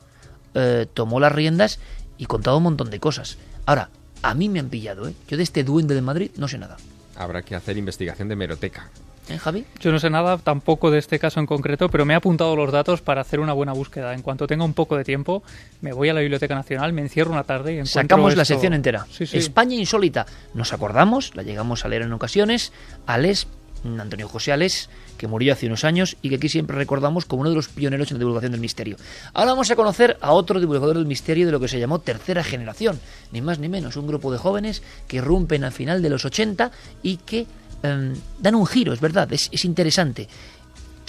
[0.53, 1.79] eh, tomó las riendas
[2.17, 3.37] y contaba un montón de cosas.
[3.65, 3.89] Ahora,
[4.21, 5.13] a mí me han pillado, ¿eh?
[5.27, 6.77] Yo de este duende de Madrid no sé nada.
[7.15, 8.89] Habrá que hacer investigación de meroteca.
[9.29, 9.65] ¿Eh, Javi?
[9.79, 12.71] Yo no sé nada tampoco de este caso en concreto, pero me he apuntado los
[12.71, 14.13] datos para hacer una buena búsqueda.
[14.13, 15.43] En cuanto tenga un poco de tiempo,
[15.81, 18.73] me voy a la Biblioteca Nacional, me encierro una tarde y encuentro Sacamos la sección
[18.73, 19.05] entera.
[19.11, 19.37] Sí, sí.
[19.37, 20.25] España insólita.
[20.53, 22.73] Nos acordamos, la llegamos a leer en ocasiones.
[23.05, 23.47] Ales,
[23.83, 27.49] Antonio José Ales, que murió hace unos años y que aquí siempre recordamos como uno
[27.49, 28.97] de los pioneros en la divulgación del misterio.
[29.33, 32.43] Ahora vamos a conocer a otro divulgador del misterio de lo que se llamó tercera
[32.43, 32.99] generación.
[33.31, 36.71] Ni más ni menos, un grupo de jóvenes que irrumpen al final de los 80
[37.03, 37.47] y que
[37.83, 40.27] em, dan un giro, es verdad, es, es interesante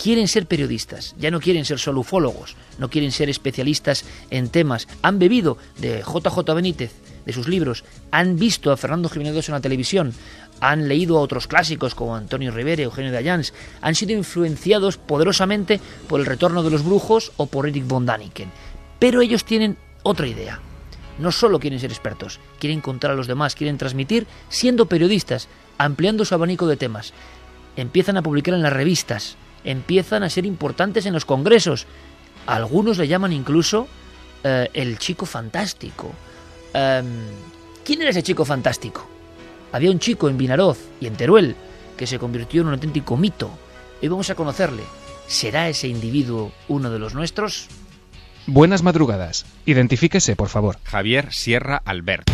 [0.02, 4.88] quieren ser periodistas, ya no quieren ser solo ufólogos, no quieren ser especialistas en temas.
[5.02, 6.92] Han bebido de JJ Benítez,
[7.24, 10.12] de sus libros, han visto a Fernando Jiménez en la televisión,
[10.62, 15.80] han leído a otros clásicos como Antonio Rivera, Eugenio de Ayans, han sido influenciados poderosamente
[16.06, 18.48] por el retorno de los brujos o por Eric von Daniken.
[19.00, 20.60] Pero ellos tienen otra idea.
[21.18, 25.48] No solo quieren ser expertos, quieren contar a los demás, quieren transmitir siendo periodistas,
[25.78, 27.12] ampliando su abanico de temas.
[27.74, 31.88] Empiezan a publicar en las revistas, empiezan a ser importantes en los congresos.
[32.46, 33.88] Algunos le llaman incluso
[34.44, 36.12] eh, el chico fantástico.
[36.72, 37.26] Em,
[37.84, 39.11] ¿Quién era ese chico fantástico?
[39.72, 41.56] Había un chico en Vinaroz y en Teruel
[41.96, 43.50] que se convirtió en un auténtico mito.
[44.02, 44.82] Hoy vamos a conocerle.
[45.26, 47.68] ¿Será ese individuo uno de los nuestros?
[48.46, 49.46] Buenas madrugadas.
[49.66, 50.78] Identifíquese, por favor.
[50.84, 52.30] Javier Sierra Albert.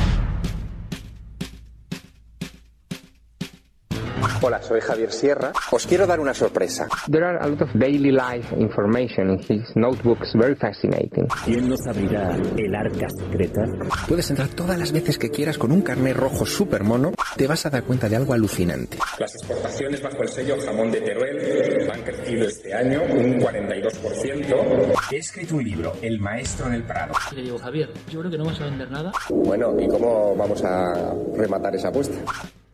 [4.40, 5.52] Hola, soy Javier Sierra.
[5.72, 6.86] Os quiero dar una sorpresa.
[7.10, 11.26] There are a lot of daily life information in his notebooks, very fascinating.
[11.44, 13.62] ¿Quién nos abrirá el arca secreta?
[14.06, 17.12] Puedes entrar todas las veces que quieras con un carnet rojo super mono.
[17.36, 18.98] Te vas a dar cuenta de algo alucinante.
[19.18, 25.12] Las exportaciones bajo el sello jamón de Teruel han crecido este año un 42%.
[25.12, 27.14] He escrito un libro, El maestro del Prado.
[27.34, 29.12] Le digo, Javier, yo creo que no vas a vender nada.
[29.30, 32.16] Bueno, ¿y cómo vamos a rematar esa apuesta?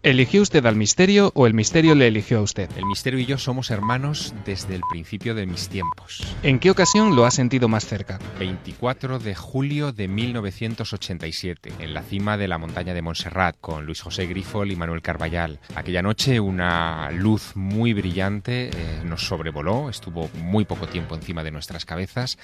[0.05, 2.69] ¿Eligió usted al misterio o el misterio le eligió a usted?
[2.77, 6.23] El misterio y yo somos hermanos desde el principio de mis tiempos.
[6.43, 8.19] ¿En qué ocasión lo ha sentido más cerca?
[8.39, 14.03] 24 de julio de 1987, en la cima de la montaña de Montserrat, con Luis
[14.03, 15.59] José Grifol y Manuel Carballal.
[15.75, 21.51] Aquella noche una luz muy brillante eh, nos sobrevoló, estuvo muy poco tiempo encima de
[21.51, 22.37] nuestras cabezas,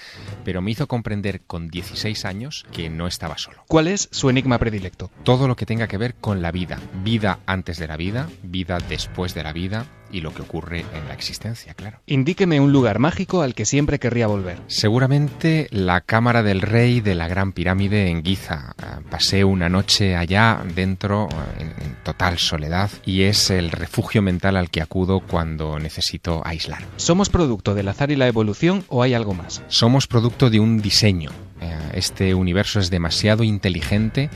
[0.47, 3.65] pero me hizo comprender con 16 años que no estaba solo.
[3.69, 5.11] ¿Cuál es su enigma predilecto?
[5.25, 8.79] Todo lo que tenga que ver con la vida, vida antes de la vida, vida
[8.89, 12.01] después de la vida y lo que ocurre en la existencia, claro.
[12.07, 14.59] Indíqueme un lugar mágico al que siempre querría volver.
[14.67, 18.75] Seguramente la cámara del rey de la Gran Pirámide en Giza.
[18.83, 21.71] Ah, Pasé una noche allá dentro en,
[22.03, 26.83] total soledad y es el refugio mental al que acudo cuando necesito aislar.
[26.97, 29.63] ¿Somos producto del azar y la evolución o hay algo más?
[29.69, 31.31] Somos producto de un diseño.
[31.61, 34.31] Eh, Este universo es demasiado inteligente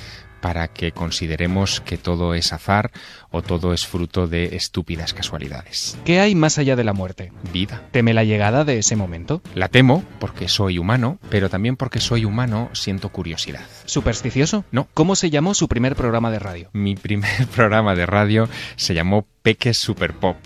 [0.45, 2.91] para que consideremos que todo es azar
[3.31, 5.97] o todo es fruto de estúpidas casualidades.
[6.05, 7.33] ¿Qué hay más allá de la muerte?
[7.51, 7.81] Vida.
[7.93, 9.41] ¿Teme la llegada de ese momento?
[9.55, 13.63] La temo porque soy humano, pero también porque soy humano siento curiosidad.
[13.87, 14.67] ¿Supersticioso?
[14.71, 14.87] No.
[14.93, 16.69] ¿Cómo se llamó su primer programa de radio?
[16.75, 20.39] Mi primer programa de radio se llamó Peques Super Pop,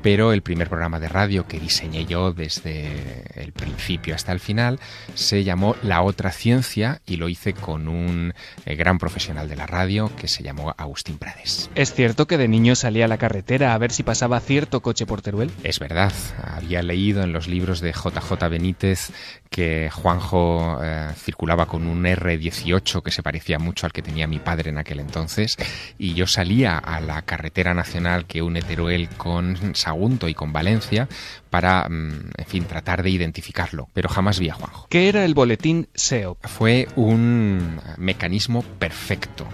[0.00, 4.78] pero el primer programa de radio que diseñé yo desde el principio hasta el final
[5.14, 8.32] se llamó La Otra Ciencia y lo hice con un
[8.64, 11.68] eh, gran profesional de la radio que se llamó Agustín Prades.
[11.74, 15.04] ¿Es cierto que de niño salía a la carretera a ver si pasaba cierto coche
[15.04, 15.50] por Teruel?
[15.64, 19.10] Es verdad, había leído en los libros de JJ Benítez
[19.50, 24.38] que Juanjo eh, circulaba con un R18 que se parecía mucho al que tenía mi
[24.38, 25.56] padre en aquel entonces
[25.98, 31.08] y yo salía a la carretera nacional que une Teruel con Sagunto y con Valencia
[31.50, 34.86] para, mm, en fin, tratar de identificarlo, pero jamás vi a Juanjo.
[34.90, 36.46] ¿Qué era el boletín SEOP?
[36.46, 39.46] Fue un mecanismo perfecto.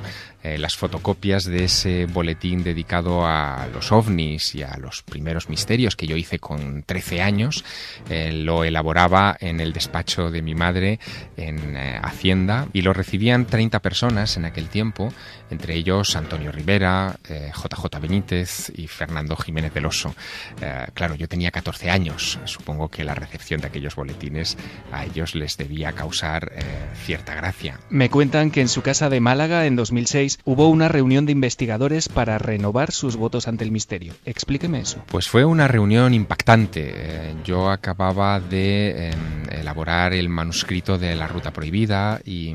[0.43, 5.97] Eh, las fotocopias de ese boletín dedicado a los ovnis y a los primeros misterios
[5.97, 7.65] que yo hice con 13 años,
[8.09, 10.99] eh, lo elaboraba en el despacho de mi madre
[11.37, 15.13] en eh, Hacienda y lo recibían 30 personas en aquel tiempo,
[15.51, 20.15] entre ellos Antonio Rivera, eh, JJ Benítez y Fernando Jiménez del Oso.
[20.61, 24.57] Eh, claro, yo tenía 14 años, supongo que la recepción de aquellos boletines
[24.93, 26.63] a ellos les debía causar eh,
[27.05, 27.79] cierta gracia.
[27.91, 32.09] Me cuentan que en su casa de Málaga en 2006 hubo una reunión de investigadores
[32.09, 34.15] para renovar sus votos ante el misterio.
[34.25, 35.03] Explíqueme eso.
[35.07, 36.93] Pues fue una reunión impactante.
[36.95, 39.13] Eh, Yo acababa de eh,
[39.53, 42.55] elaborar el manuscrito de La Ruta Prohibida y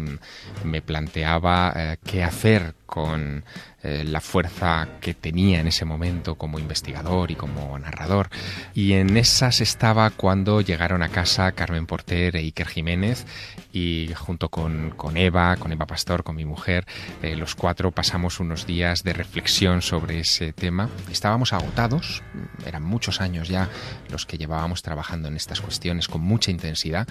[0.63, 3.43] me planteaba eh, qué hacer con
[3.87, 8.29] eh, la fuerza que tenía en ese momento como investigador y como narrador.
[8.73, 13.27] Y en esas estaba cuando llegaron a casa Carmen Porter e Iker Jiménez
[13.71, 16.87] y junto con, con Eva, con Eva Pastor, con mi mujer,
[17.21, 20.89] eh, los cuatro pasamos unos días de reflexión sobre ese tema.
[21.11, 22.23] Estábamos agotados,
[22.65, 23.69] eran muchos años ya
[24.09, 27.07] los que llevábamos trabajando en estas cuestiones con mucha intensidad,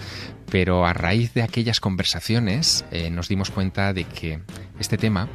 [0.51, 4.41] pero a raíz de aquellas conversaciones eh, nos dimos cuenta de que
[4.77, 5.29] este tema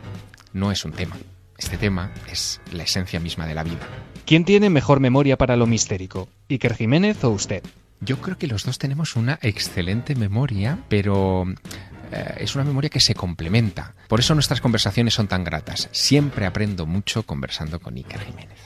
[0.53, 1.17] no es un tema.
[1.59, 3.87] Este tema es la esencia misma de la vida.
[4.25, 6.29] ¿Quién tiene mejor memoria para lo mistérico?
[6.49, 7.63] ¿Iker Jiménez o usted?
[8.01, 11.45] Yo creo que los dos tenemos una excelente memoria, pero
[12.13, 13.95] eh, es una memoria que se complementa.
[14.09, 15.89] Por eso nuestras conversaciones son tan gratas.
[15.93, 18.59] Siempre aprendo mucho conversando con Iker Jiménez.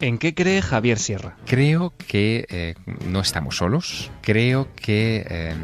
[0.00, 1.36] ¿En qué cree Javier Sierra?
[1.46, 2.74] Creo que eh,
[3.06, 5.54] no estamos solos, creo que eh,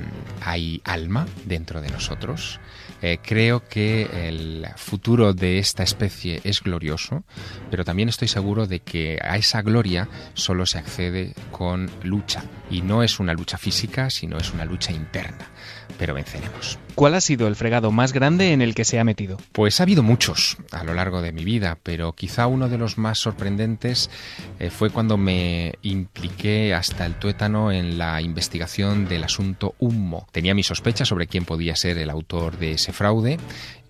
[0.41, 2.61] hay alma dentro de nosotros,
[3.03, 7.25] eh, creo que el futuro de esta especie es glorioso,
[7.71, 12.83] pero también estoy seguro de que a esa gloria solo se accede con lucha, y
[12.83, 15.51] no es una lucha física, sino es una lucha interna,
[15.99, 16.79] pero venceremos.
[16.95, 19.39] ¿Cuál ha sido el fregado más grande en el que se ha metido?
[19.53, 22.99] Pues ha habido muchos a lo largo de mi vida, pero quizá uno de los
[22.99, 24.11] más sorprendentes
[24.59, 30.27] eh, fue cuando me impliqué hasta el tuétano en la investigación del asunto Hummo.
[30.33, 33.39] Tenía mis sospechas sobre quién podía ser el autor de ese fraude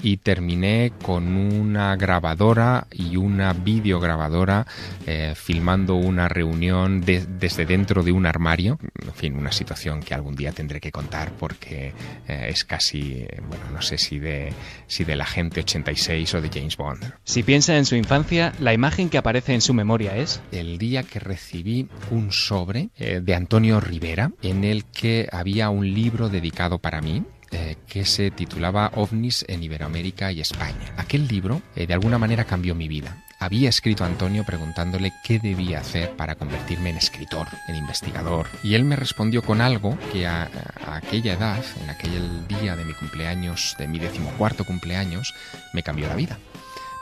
[0.03, 4.67] y terminé con una grabadora y una videograbadora
[5.07, 8.79] eh, filmando una reunión de- desde dentro de un armario.
[9.05, 11.93] En fin, una situación que algún día tendré que contar porque
[12.29, 14.53] eh, es casi, bueno, no sé si de,
[14.87, 17.13] si del agente 86 o de James Bond.
[17.25, 20.41] Si piensa en su infancia, la imagen que aparece en su memoria es...
[20.53, 25.93] El día que recibí un sobre eh, de Antonio Rivera en el que había un
[25.95, 30.95] libro dedicado para mí eh, que se titulaba OVNIs en Iberoamérica y España.
[30.97, 33.25] Aquel libro eh, de alguna manera cambió mi vida.
[33.41, 38.47] Había escrito a Antonio preguntándole qué debía hacer para convertirme en escritor, en investigador.
[38.63, 40.49] Y él me respondió con algo que a,
[40.87, 45.35] aquella edad, en aquel día de mi cumpleaños, de mi decimocuarto cumpleaños,
[45.73, 46.39] me cambió la vida.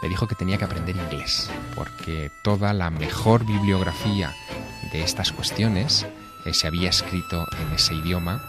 [0.00, 4.32] me dijo que tenía que aprender inglés, porque toda la mejor bibliografía
[4.92, 6.06] de estas cuestiones
[6.44, 8.42] eh, se había escrito en ese idioma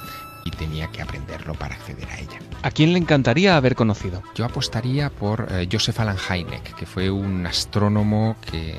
[0.45, 2.39] y tenía que aprenderlo para acceder a ella.
[2.61, 4.23] ¿A quién le encantaría haber conocido?
[4.35, 8.75] Yo apostaría por eh, Joseph Alan Hynek, que fue un astrónomo que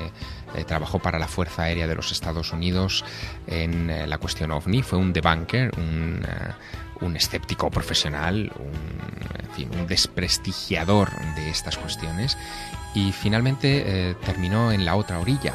[0.53, 3.05] eh, trabajó para la Fuerza Aérea de los Estados Unidos
[3.47, 6.53] en eh, la cuestión ovni, fue un debunker, un, eh,
[7.01, 12.37] un escéptico profesional, un, en fin, un desprestigiador de estas cuestiones
[12.93, 15.53] y finalmente eh, terminó en la otra orilla.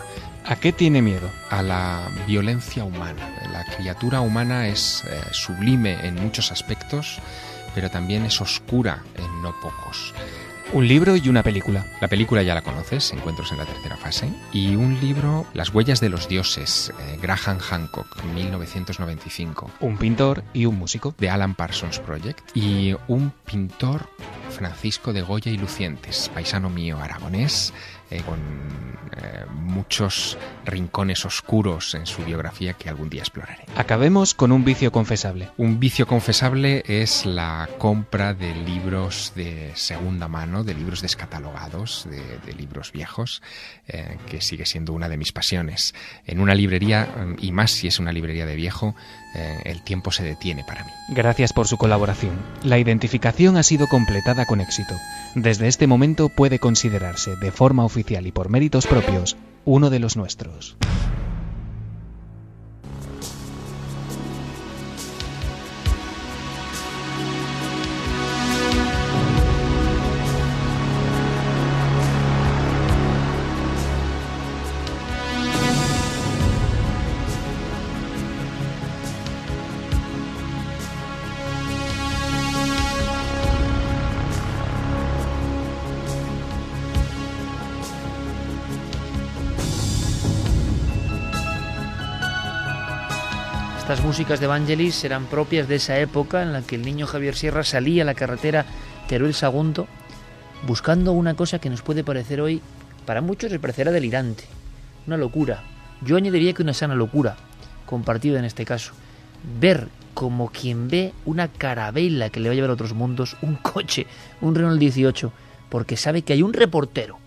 [0.49, 1.29] ¿A qué tiene miedo?
[1.51, 3.29] A la violencia humana.
[3.51, 7.19] La criatura humana es eh, sublime en muchos aspectos,
[7.75, 10.15] pero también es oscura en no pocos.
[10.73, 11.85] Un libro y una película.
[12.01, 14.29] La película ya la conoces, Encuentros en la tercera fase.
[14.53, 19.71] Y un libro, Las huellas de los dioses, eh, Graham Hancock, 1995.
[19.81, 21.13] Un pintor y un músico.
[21.19, 22.41] De Alan Parsons Project.
[22.55, 24.09] Y un pintor,
[24.51, 27.73] Francisco de Goya y Lucientes, paisano mío aragonés,
[28.11, 33.65] eh, con eh, muchos rincones oscuros en su biografía que algún día exploraré.
[33.77, 35.51] Acabemos con un vicio confesable.
[35.57, 42.39] Un vicio confesable es la compra de libros de segunda mano, de libros descatalogados, de,
[42.45, 43.43] de libros viejos,
[43.89, 45.95] eh, que sigue siendo una de mis pasiones.
[46.27, 48.95] En una librería, y más si es una librería de viejo,
[49.37, 50.91] eh, el tiempo se detiene para mí.
[51.09, 52.37] Gracias por su colaboración.
[52.63, 54.95] La identificación ha sido completada con éxito.
[55.35, 60.17] Desde este momento puede considerarse, de forma oficial y por méritos propios, uno de los
[60.17, 60.77] nuestros.
[94.17, 97.63] Músicas de Vangelis eran propias de esa época en la que el niño Javier Sierra
[97.65, 98.65] salía a la carretera
[99.09, 99.87] Teruel-Sagunto
[100.67, 102.63] buscando una cosa que nos puede parecer hoy,
[103.05, 104.45] para muchos les parecerá delirante,
[105.07, 105.65] una locura.
[106.01, 107.37] Yo añadiría que una sana locura,
[107.85, 108.95] compartida en este caso.
[109.61, 113.57] Ver como quien ve una carabela que le va a llevar a otros mundos, un
[113.57, 114.07] coche,
[114.41, 115.31] un Renault 18,
[115.69, 117.19] porque sabe que hay un reportero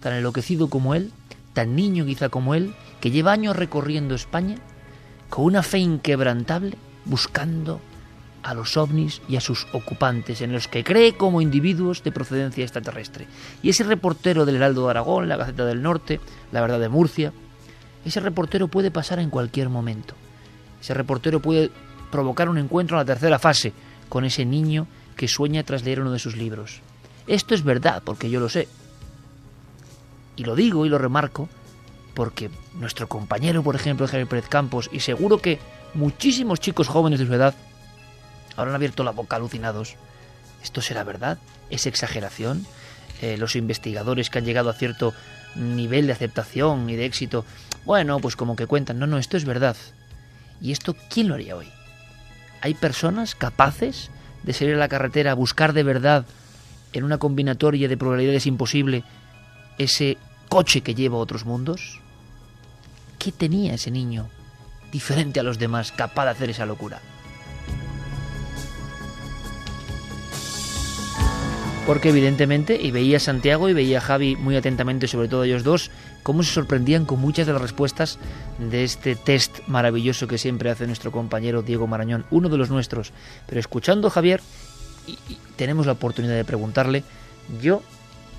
[0.00, 1.12] tan enloquecido como él,
[1.52, 4.56] tan niño quizá como él, que lleva años recorriendo España
[5.28, 7.80] con una fe inquebrantable buscando
[8.42, 12.62] a los ovnis y a sus ocupantes, en los que cree como individuos de procedencia
[12.62, 13.26] extraterrestre.
[13.62, 16.20] Y ese reportero del Heraldo de Aragón, la Gaceta del Norte,
[16.52, 17.32] la Verdad de Murcia,
[18.04, 20.14] ese reportero puede pasar en cualquier momento.
[20.80, 21.70] Ese reportero puede
[22.10, 23.72] provocar un encuentro en la tercera fase
[24.08, 24.86] con ese niño
[25.16, 26.80] que sueña tras leer uno de sus libros.
[27.26, 28.68] Esto es verdad, porque yo lo sé.
[30.36, 31.48] Y lo digo y lo remarco
[32.18, 35.60] porque nuestro compañero, por ejemplo, Javier Pérez Campos, y seguro que
[35.94, 37.54] muchísimos chicos jóvenes de su edad,
[38.56, 39.94] habrán abierto la boca alucinados.
[40.60, 41.38] ¿Esto será verdad?
[41.70, 42.66] ¿Es exageración?
[43.22, 45.14] Eh, los investigadores que han llegado a cierto
[45.54, 47.44] nivel de aceptación y de éxito,
[47.84, 49.76] bueno, pues como que cuentan, no, no, esto es verdad.
[50.60, 51.68] ¿Y esto quién lo haría hoy?
[52.62, 54.10] ¿Hay personas capaces
[54.42, 56.26] de salir a la carretera a buscar de verdad,
[56.92, 59.04] en una combinatoria de probabilidades imposible,
[59.78, 62.00] ese coche que lleva a otros mundos?
[63.18, 64.28] ¿Qué tenía ese niño
[64.92, 67.00] diferente a los demás capaz de hacer esa locura?
[71.88, 75.90] Porque evidentemente, y veía Santiago y veía a Javi muy atentamente, sobre todo ellos dos,
[76.22, 78.18] cómo se sorprendían con muchas de las respuestas
[78.58, 83.12] de este test maravilloso que siempre hace nuestro compañero Diego Marañón, uno de los nuestros.
[83.46, 84.42] Pero escuchando a Javier,
[85.56, 87.04] tenemos la oportunidad de preguntarle,
[87.62, 87.82] yo,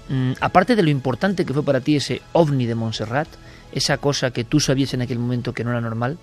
[0.10, 3.30] mmm, aparte de lo importante que fue para ti ese ovni de Montserrat,
[3.72, 6.18] esa cosa que tú sabías en aquel momento que no era normal,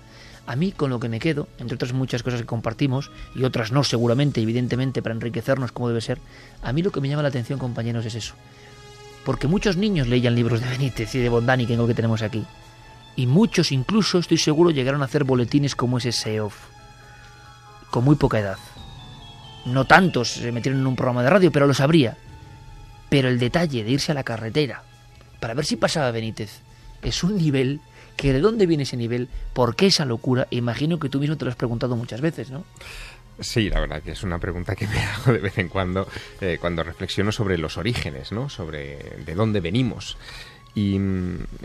[0.45, 3.71] a mí con lo que me quedo, entre otras muchas cosas que compartimos, y otras
[3.71, 6.19] no seguramente, evidentemente, para enriquecernos como debe ser,
[6.61, 8.33] a mí lo que me llama la atención, compañeros, es eso.
[9.25, 12.45] Porque muchos niños leían libros de Benítez y de Bondani, que es que tenemos aquí.
[13.17, 16.55] Y muchos, incluso, estoy seguro, llegaron a hacer boletines como ese SEOF.
[17.91, 18.57] Con muy poca edad.
[19.65, 22.15] No tantos se metieron en un programa de radio, pero lo sabría.
[23.09, 24.83] Pero el detalle de irse a la carretera
[25.41, 26.61] para ver si pasaba Benítez
[27.01, 27.81] es un nivel
[28.15, 31.45] que de dónde viene ese nivel, por qué esa locura, imagino que tú mismo te
[31.45, 32.65] lo has preguntado muchas veces, ¿no?
[33.39, 36.07] Sí, la verdad que es una pregunta que me hago de vez en cuando
[36.41, 38.49] eh, cuando reflexiono sobre los orígenes, ¿no?
[38.49, 40.17] Sobre de dónde venimos.
[40.73, 40.99] Y,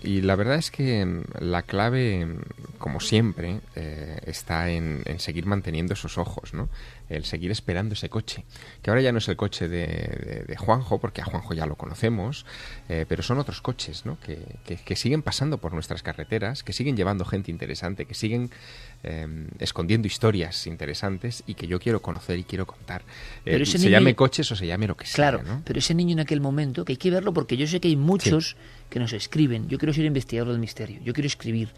[0.03, 2.27] y la verdad es que la clave,
[2.79, 6.71] como siempre, eh, está en, en seguir manteniendo esos ojos, ¿no?
[7.17, 8.45] El seguir esperando ese coche,
[8.83, 11.67] que ahora ya no es el coche de, de- de Juanjo, porque a Juanjo ya
[11.67, 12.45] lo conocemos,
[12.89, 14.19] eh, pero son otros coches ¿no?
[14.21, 18.51] que, que- que siguen pasando por nuestras carreteras, que siguen llevando gente interesante, que siguen
[19.05, 23.03] eh, escondiendo historias interesantes y que yo quiero conocer y quiero contar.
[23.03, 23.07] Eh,
[23.53, 25.15] Pero ese se llame coches o se llame lo que sea.
[25.17, 25.63] Claro, ¿no?
[25.65, 27.97] pero ese niño en aquel momento, que hay que verlo porque yo sé que hay
[27.97, 28.57] muchos
[28.91, 29.69] que nos escriben.
[29.69, 31.71] Yo quiero ser investigador del misterio, yo quiero escribir.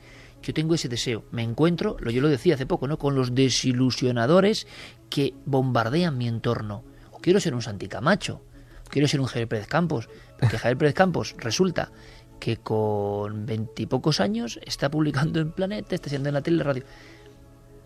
[0.43, 1.24] Yo tengo ese deseo.
[1.30, 2.99] Me encuentro, lo yo lo decía hace poco, ¿no?
[2.99, 4.66] Con los desilusionadores
[5.15, 6.83] que bombardean mi entorno.
[7.12, 8.43] O quiero ser un Santi Camacho,
[8.85, 10.09] o quiero ser un Javier Pérez Campos,
[10.41, 11.93] porque Javier Pérez Campos resulta
[12.41, 16.83] que con veintipocos años está publicando en Planeta, está siendo en la tele la radio.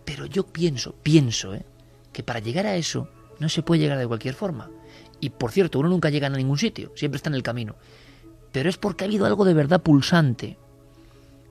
[0.06, 1.66] Pero yo pienso, pienso, ¿eh?
[2.14, 4.70] que para llegar a eso no se puede llegar de cualquier forma.
[5.20, 7.76] Y por cierto, uno nunca llega a ningún sitio, siempre está en el camino.
[8.52, 10.56] Pero es porque ha habido algo de verdad pulsante,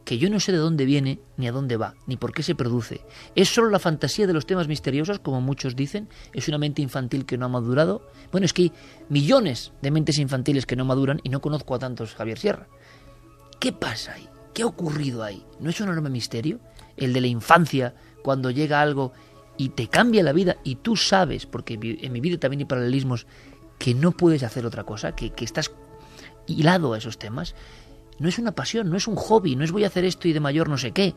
[0.08, 2.56] que yo no sé de dónde viene, ni a dónde va, ni por qué se
[2.56, 3.02] produce.
[3.36, 7.26] Es solo la fantasía de los temas misteriosos, como muchos dicen, es una mente infantil
[7.26, 8.10] que no ha madurado.
[8.32, 8.72] Bueno, es que hay
[9.10, 12.70] millones de mentes infantiles que no maduran y no conozco a tantos Javier Sierra.
[13.60, 14.30] ¿Qué pasa ahí?
[14.54, 15.44] ¿Qué ha ocurrido ahí?
[15.60, 16.62] ¿No es un enorme misterio?
[16.96, 17.94] El de la infancia,
[18.24, 19.12] cuando llega algo
[19.58, 23.28] y te cambia la vida y tú sabes, porque en mi vida también hay paralelismos,
[23.78, 25.70] que no puedes hacer otra cosa, que, que estás
[26.46, 27.56] hilado a esos temas.
[28.20, 30.34] No es una pasión, no es un hobby, no es voy a hacer esto y
[30.34, 31.14] de mayor no sé qué.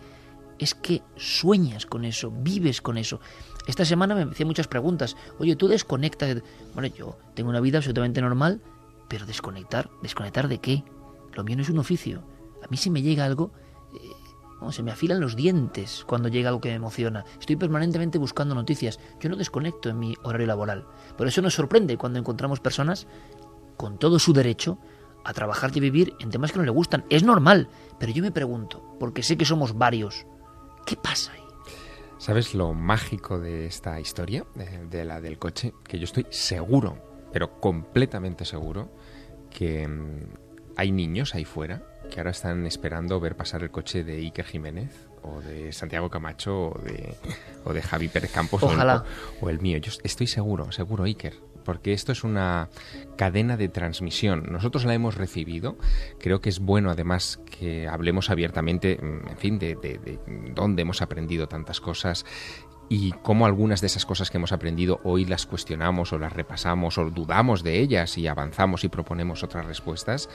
[0.59, 3.21] Es que sueñas con eso, vives con eso.
[3.67, 5.17] Esta semana me hacía muchas preguntas.
[5.39, 6.43] Oye, tú desconectas.
[6.75, 8.61] Bueno, yo tengo una vida absolutamente normal,
[9.09, 10.85] pero desconectar, ¿desconectar de qué?
[11.33, 12.23] Lo mío no es un oficio.
[12.63, 13.53] A mí si me llega algo,
[13.95, 17.25] eh, se me afilan los dientes cuando llega algo que me emociona.
[17.39, 19.01] Estoy permanentemente buscando noticias.
[19.19, 20.87] Yo no desconecto en mi horario laboral.
[21.17, 23.07] Por eso nos sorprende cuando encontramos personas
[23.77, 24.79] con todo su derecho
[25.25, 27.05] a trabajar y a vivir en temas que no le gustan.
[27.11, 27.69] Es normal,
[27.99, 30.27] pero yo me pregunto, porque sé que somos varios,
[30.87, 31.41] ¿qué pasa ahí?
[32.19, 35.73] ¿Sabes lo mágico de esta historia, de, de la del coche?
[35.85, 36.99] Que yo estoy seguro,
[37.33, 38.91] pero completamente seguro,
[39.51, 44.17] que mm, hay niños ahí fuera que ahora están esperando ver pasar el coche de
[44.17, 47.15] Iker Jiménez o de Santiago Camacho o de,
[47.65, 49.05] o de Javi Pérez Campos o Ojalá.
[49.41, 49.79] O, el mío.
[49.79, 51.35] Yo estoy seguro, seguro Iker,
[51.65, 52.69] porque esto es una
[53.17, 54.47] cadena de transmisión.
[54.51, 55.77] Nosotros la hemos recibido.
[56.19, 60.19] Creo que es bueno además que hablemos abiertamente, mm, en fin, de, de- de
[60.55, 62.25] dónde hemos aprendido tantas cosas
[62.93, 66.99] y cómo algunas de esas cosas que hemos aprendido hoy las cuestionamos o las repasamos
[66.99, 70.29] o dudamos de ellas y avanzamos y proponemos otras respuestas.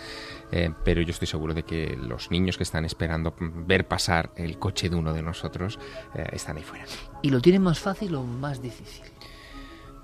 [0.54, 4.32] Eh, pero yo estoy seguro de que los niños que están esperando mm, ver pasar
[4.38, 5.78] el coche de uno de nosotros
[6.16, 6.86] eh, están ahí fuera.
[7.22, 9.04] ¿Y lo tienen más fácil o más difícil?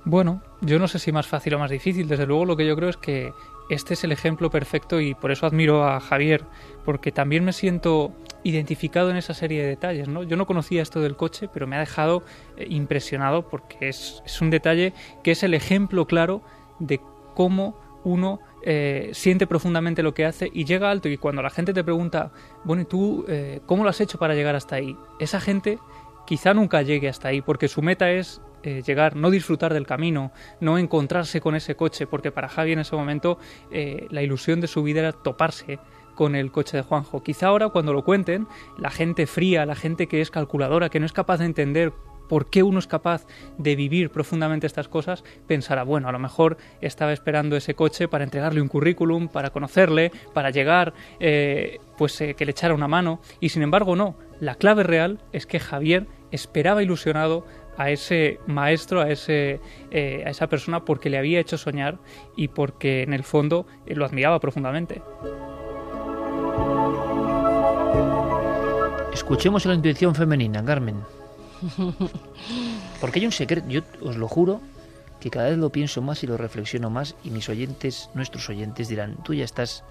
[0.03, 2.07] Bueno, yo no sé si más fácil o más difícil.
[2.07, 3.33] Desde luego lo que yo creo es que
[3.69, 6.43] este es el ejemplo perfecto y por eso admiro a Javier,
[6.83, 8.11] porque también me siento
[8.43, 10.07] identificado en esa serie de detalles.
[10.07, 10.23] ¿no?
[10.23, 12.23] Yo no conocía esto del coche, pero me ha dejado
[12.57, 14.93] eh, impresionado porque es, es un detalle
[15.23, 16.41] que es el ejemplo claro
[16.79, 16.99] de
[17.35, 21.73] cómo uno eh, siente profundamente lo que hace y llega alto y cuando la gente
[21.73, 22.31] te pregunta,
[22.63, 24.95] bueno, ¿y tú eh, cómo lo has hecho para llegar hasta ahí?
[25.19, 25.79] Esa gente
[26.25, 30.31] quizá nunca llegue hasta ahí porque su meta es eh, llegar, no disfrutar del camino,
[30.59, 33.39] no encontrarse con ese coche, porque para Javi en ese momento
[33.71, 35.79] eh, la ilusión de su vida era toparse
[36.15, 37.23] con el coche de Juanjo.
[37.23, 38.47] Quizá ahora cuando lo cuenten,
[38.77, 41.93] la gente fría, la gente que es calculadora, que no es capaz de entender
[42.29, 43.25] por qué uno es capaz
[43.57, 48.23] de vivir profundamente estas cosas, pensará, bueno, a lo mejor estaba esperando ese coche para
[48.23, 53.19] entregarle un currículum, para conocerle, para llegar, eh, pues que le echara una mano.
[53.41, 54.15] Y sin embargo, no.
[54.39, 57.45] La clave real es que Javier esperaba ilusionado
[57.81, 59.59] a ese maestro, a, ese,
[59.89, 61.97] eh, a esa persona, porque le había hecho soñar
[62.35, 65.01] y porque en el fondo eh, lo admiraba profundamente.
[69.13, 70.97] Escuchemos la intuición femenina, Carmen.
[72.99, 74.61] Porque hay un secreto, yo os lo juro,
[75.19, 78.87] que cada vez lo pienso más y lo reflexiono más y mis oyentes, nuestros oyentes
[78.87, 79.83] dirán, tú ya estás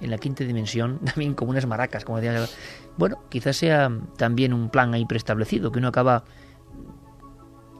[0.00, 2.46] en la quinta dimensión, también como unas maracas, como decían.
[2.96, 6.24] Bueno, quizás sea también un plan ahí preestablecido, que uno acaba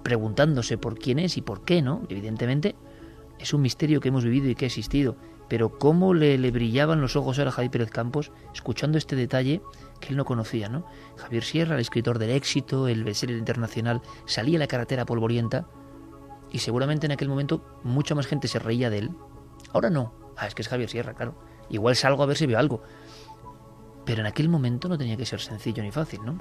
[0.08, 2.00] preguntándose por quién es y por qué, ¿no?
[2.08, 2.76] Evidentemente
[3.38, 5.16] es un misterio que hemos vivido y que ha existido,
[5.50, 9.60] pero cómo le, le brillaban los ojos ahora a Javier Pérez Campos escuchando este detalle
[10.00, 10.86] que él no conocía, ¿no?
[11.18, 15.66] Javier Sierra, el escritor del éxito, el bestseller internacional, salía a la carretera polvorienta
[16.50, 19.10] y seguramente en aquel momento mucha más gente se reía de él.
[19.74, 20.14] Ahora no.
[20.38, 21.34] Ah, es que es Javier Sierra, claro.
[21.68, 22.80] Igual salgo a ver si veo algo.
[24.06, 26.40] Pero en aquel momento no tenía que ser sencillo ni fácil, ¿no?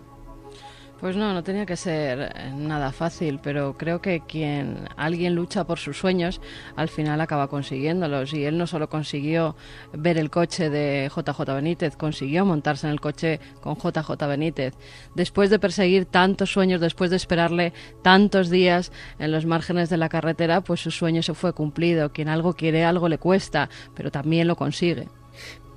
[1.00, 5.64] Pues no, no tenía que ser eh, nada fácil, pero creo que quien alguien lucha
[5.64, 6.42] por sus sueños,
[6.76, 8.34] al final acaba consiguiéndolos.
[8.34, 9.56] Y él no solo consiguió
[9.94, 14.74] ver el coche de JJ Benítez, consiguió montarse en el coche con JJ Benítez.
[15.14, 20.10] Después de perseguir tantos sueños, después de esperarle tantos días en los márgenes de la
[20.10, 22.12] carretera, pues su sueño se fue cumplido.
[22.12, 25.08] Quien algo quiere, algo le cuesta, pero también lo consigue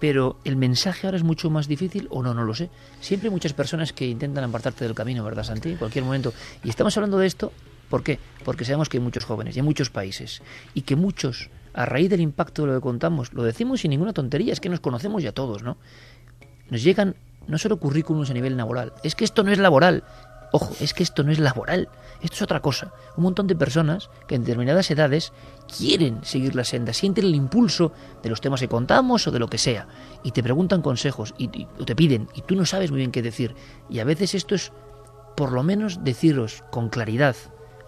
[0.01, 2.71] pero el mensaje ahora es mucho más difícil o no, no lo sé.
[3.01, 5.71] Siempre hay muchas personas que intentan apartarte del camino, ¿verdad, Santi?
[5.71, 6.33] En cualquier momento.
[6.65, 7.53] Y estamos hablando de esto,
[7.91, 8.19] ¿por qué?
[8.45, 10.43] Porque sabemos que hay muchos jóvenes y hay muchos países
[10.75, 14.15] y que muchos, a raíz del impacto de lo que contamos, lo decimos sin ninguna
[14.15, 15.77] tontería, es que nos conocemos ya todos, ¿no?
[16.71, 17.15] Nos llegan
[17.47, 20.05] no solo currículums a nivel laboral, es que esto no es laboral,
[20.53, 21.89] Ojo, es que esto no es laboral,
[22.21, 22.93] esto es otra cosa.
[23.17, 25.33] Un montón de personas que en determinadas edades
[25.77, 27.93] quieren seguir la senda, sienten el impulso
[28.23, 29.87] de los temas que contamos o de lo que sea,
[30.23, 33.55] y te preguntan consejos y, te piden, y tú no sabes muy bien qué decir.
[33.89, 34.73] Y a veces esto es,
[35.37, 37.37] por lo menos, deciros con claridad,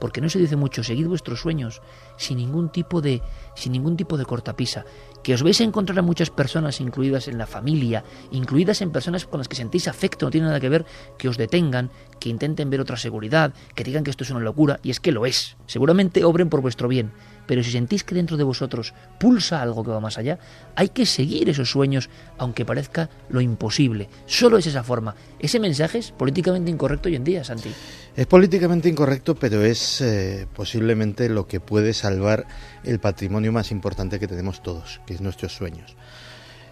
[0.01, 1.83] porque no se dice mucho, seguid vuestros sueños
[2.17, 3.23] sin ningún tipo de,
[3.57, 4.85] sin ningún tipo de cortapisa
[5.23, 9.27] que os vais a encontrar a muchas personas incluidas en la familia, incluidas en personas
[9.27, 10.85] con las que sentís afecto, no tiene nada que ver,
[11.18, 14.81] que os detengan, que intenten ver otra seguridad, que digan que esto es una locura,
[14.83, 15.57] y es que lo es.
[15.66, 17.12] Seguramente obren por vuestro bien,
[17.47, 20.38] pero si sentís que dentro de vosotros pulsa algo que va más allá,
[20.76, 24.09] hay que seguir esos sueños, aunque parezca lo imposible.
[24.26, 25.14] Solo es esa forma.
[25.38, 27.70] Ese mensaje es políticamente incorrecto hoy en día, Santi.
[28.16, 32.47] Es políticamente incorrecto, pero es eh, posiblemente lo que puede salvar
[32.84, 35.97] el patrimonio más importante que tenemos todos, que es nuestros sueños.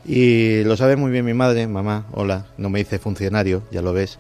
[0.05, 3.93] Y lo sabe muy bien mi madre, mamá, hola, no me dice funcionario, ya lo
[3.93, 4.19] ves.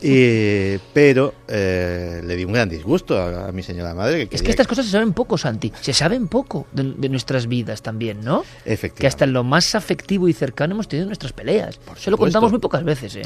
[0.00, 4.28] Y, pero eh, le di un gran disgusto a, mi señora madre.
[4.28, 5.72] Que es que estas cosas se saben poco, Santi.
[5.80, 8.44] Se saben poco de, nuestras vidas también, ¿no?
[8.64, 9.00] Efectivamente.
[9.00, 11.78] Que hasta en lo más afectivo y cercano hemos tenido nuestras peleas.
[11.96, 13.22] Se lo contamos muy pocas veces, ¿eh?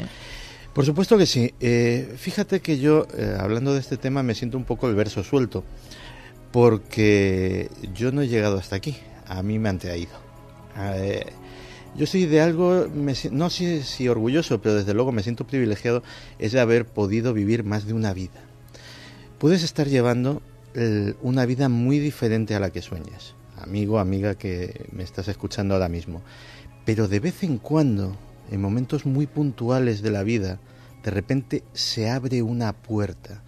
[0.73, 1.53] Por supuesto que sí.
[1.59, 5.23] Eh, fíjate que yo, eh, hablando de este tema, me siento un poco el verso
[5.23, 5.63] suelto.
[6.51, 8.95] Porque yo no he llegado hasta aquí.
[9.27, 10.11] A mí me han traído.
[11.95, 12.87] Yo soy de algo,
[13.31, 16.01] no sé si orgulloso, pero desde luego me siento privilegiado,
[16.37, 18.39] es de haber podido vivir más de una vida.
[19.37, 20.41] Puedes estar llevando
[21.21, 25.89] una vida muy diferente a la que sueñas, amigo, amiga que me estás escuchando ahora
[25.89, 26.21] mismo.
[26.85, 28.15] Pero de vez en cuando,
[28.49, 30.59] en momentos muy puntuales de la vida,
[31.03, 33.41] de repente se abre una puerta.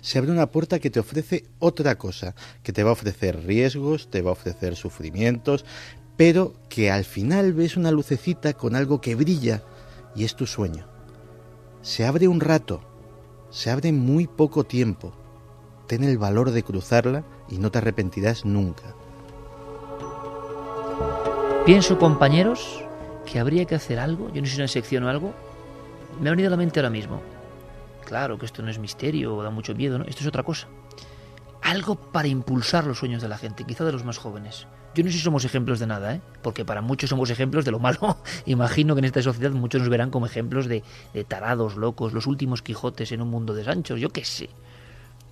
[0.00, 4.08] Se abre una puerta que te ofrece otra cosa, que te va a ofrecer riesgos,
[4.08, 5.64] te va a ofrecer sufrimientos,
[6.16, 9.62] pero que al final ves una lucecita con algo que brilla
[10.14, 10.86] y es tu sueño.
[11.82, 12.80] Se abre un rato,
[13.50, 15.12] se abre muy poco tiempo.
[15.86, 18.94] Ten el valor de cruzarla y no te arrepentirás nunca.
[21.64, 22.82] Pienso, compañeros,
[23.24, 25.32] que habría que hacer algo, yo no sé si una sección o algo,
[26.20, 27.20] me ha venido a la mente ahora mismo.
[28.04, 30.04] Claro que esto no es misterio o da mucho miedo, ¿no?
[30.04, 30.68] Esto es otra cosa.
[31.62, 34.66] Algo para impulsar los sueños de la gente, quizá de los más jóvenes.
[34.96, 36.22] Yo no sé si somos ejemplos de nada, ¿eh?
[36.40, 38.16] porque para muchos somos ejemplos de lo malo.
[38.46, 40.82] Imagino que en esta sociedad muchos nos verán como ejemplos de,
[41.28, 44.48] tarados, locos, los últimos Quijotes en un mundo de Sancho, yo qué sé.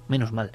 [0.06, 0.52] Menos mal.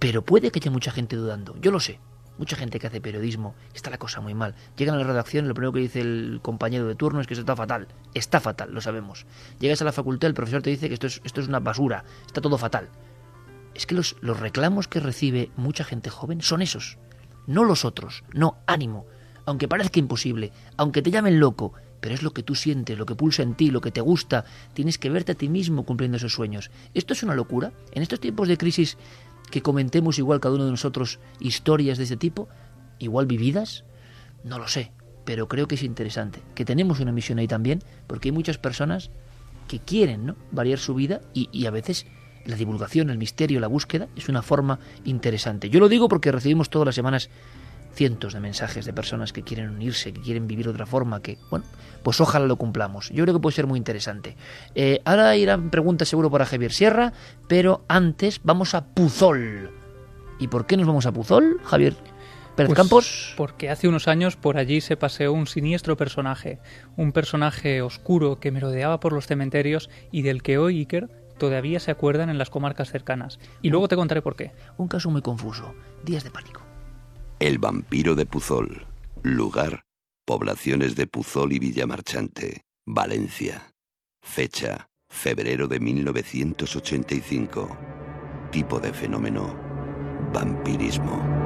[0.00, 2.00] Pero puede que haya mucha gente dudando, yo lo sé.
[2.38, 4.56] Mucha gente que hace periodismo, está la cosa muy mal.
[4.76, 7.42] Llegan a la redacción lo primero que dice el compañero de turno es que esto
[7.42, 7.86] está fatal.
[8.14, 9.26] Está fatal, lo sabemos.
[9.60, 12.04] Llegas a la facultad, el profesor te dice que esto es, esto es una basura,
[12.26, 12.88] está todo fatal.
[13.74, 16.98] Es que los, los reclamos que recibe mucha gente joven son esos
[17.48, 19.06] no los otros, no, ánimo,
[19.46, 23.14] aunque parezca imposible, aunque te llamen loco, pero es lo que tú sientes, lo que
[23.14, 24.44] pulsa en ti, lo que te gusta,
[24.74, 26.70] tienes que verte a ti mismo cumpliendo esos sueños.
[26.92, 27.72] ¿Esto es una locura?
[27.92, 28.98] En estos tiempos de crisis
[29.50, 32.48] que comentemos igual cada uno de nosotros historias de ese tipo,
[32.98, 33.84] igual vividas,
[34.44, 34.92] no lo sé,
[35.24, 39.10] pero creo que es interesante, que tenemos una misión ahí también, porque hay muchas personas
[39.66, 40.36] que quieren ¿no?
[40.52, 42.06] variar su vida y, y a veces
[42.48, 45.68] la divulgación, el misterio, la búsqueda, es una forma interesante.
[45.68, 47.28] Yo lo digo porque recibimos todas las semanas
[47.94, 51.36] cientos de mensajes de personas que quieren unirse, que quieren vivir de otra forma, que,
[51.50, 51.66] bueno,
[52.02, 53.10] pues ojalá lo cumplamos.
[53.10, 54.34] Yo creo que puede ser muy interesante.
[54.74, 57.12] Eh, ahora irán preguntas seguro para Javier Sierra,
[57.48, 59.70] pero antes vamos a Puzol.
[60.38, 61.96] ¿Y por qué nos vamos a Puzol, Javier?
[62.56, 63.34] Pérez pues Campos.
[63.36, 66.60] Porque hace unos años por allí se paseó un siniestro personaje,
[66.96, 71.90] un personaje oscuro que merodeaba por los cementerios y del que hoy Iker todavía se
[71.90, 73.38] acuerdan en las comarcas cercanas.
[73.62, 74.52] Y luego te contaré por qué.
[74.76, 75.74] Un caso muy confuso.
[76.04, 76.62] Días de pánico.
[77.38, 78.86] El vampiro de Puzol.
[79.22, 79.84] Lugar.
[80.26, 82.62] Poblaciones de Puzol y Villamarchante.
[82.86, 83.72] Valencia.
[84.22, 84.88] Fecha.
[85.08, 87.78] Febrero de 1985.
[88.50, 89.56] Tipo de fenómeno.
[90.32, 91.38] Vampirismo.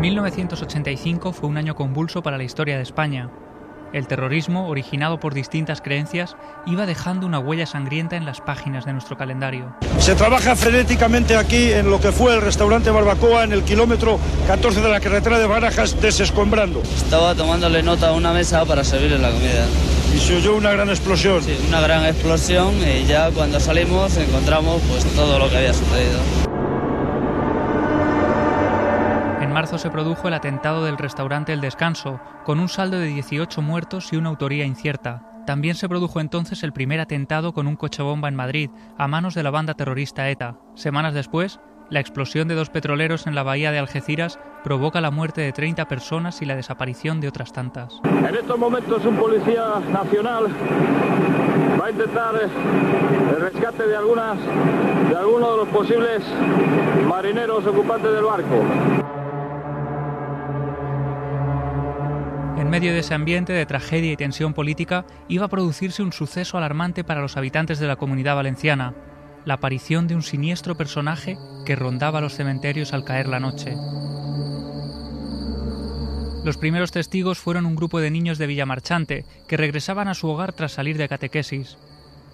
[0.00, 3.30] 1985 fue un año convulso para la historia de España.
[3.94, 6.34] El terrorismo, originado por distintas creencias,
[6.66, 9.72] iba dejando una huella sangrienta en las páginas de nuestro calendario.
[10.00, 14.18] Se trabaja frenéticamente aquí en lo que fue el restaurante Barbacoa en el kilómetro
[14.48, 16.82] 14 de la carretera de Barajas, desescombrando.
[16.82, 19.64] Estaba tomándole nota a una mesa para servirle la comida.
[20.12, 21.44] Y se oyó una gran explosión.
[21.44, 26.43] Sí, una gran explosión y ya cuando salimos encontramos pues todo lo que había sucedido.
[29.54, 34.12] Marzo se produjo el atentado del restaurante El Descanso, con un saldo de 18 muertos
[34.12, 35.30] y una autoría incierta.
[35.46, 39.34] También se produjo entonces el primer atentado con un coche bomba en Madrid, a manos
[39.34, 40.56] de la banda terrorista ETA.
[40.74, 45.42] Semanas después, la explosión de dos petroleros en la bahía de Algeciras provoca la muerte
[45.42, 48.00] de 30 personas y la desaparición de otras tantas.
[48.04, 50.48] En estos momentos un policía nacional
[51.80, 54.36] va a intentar el rescate de algunas
[55.08, 56.24] de algunos de los posibles
[57.08, 59.23] marineros ocupantes del barco.
[62.56, 66.56] En medio de ese ambiente de tragedia y tensión política iba a producirse un suceso
[66.56, 68.94] alarmante para los habitantes de la comunidad valenciana,
[69.44, 71.36] la aparición de un siniestro personaje
[71.66, 73.74] que rondaba los cementerios al caer la noche.
[76.44, 80.52] Los primeros testigos fueron un grupo de niños de Villamarchante que regresaban a su hogar
[80.52, 81.76] tras salir de catequesis.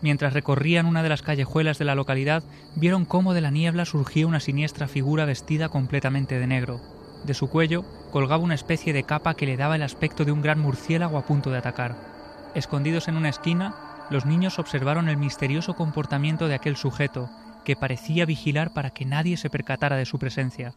[0.02, 2.42] Mientras recorrían una de las callejuelas de la localidad,
[2.76, 6.99] vieron cómo de la niebla surgía una siniestra figura vestida completamente de negro.
[7.24, 10.42] De su cuello colgaba una especie de capa que le daba el aspecto de un
[10.42, 11.96] gran murciélago a punto de atacar.
[12.54, 13.74] Escondidos en una esquina,
[14.10, 17.30] los niños observaron el misterioso comportamiento de aquel sujeto,
[17.64, 20.72] que parecía vigilar para que nadie se percatara de su presencia.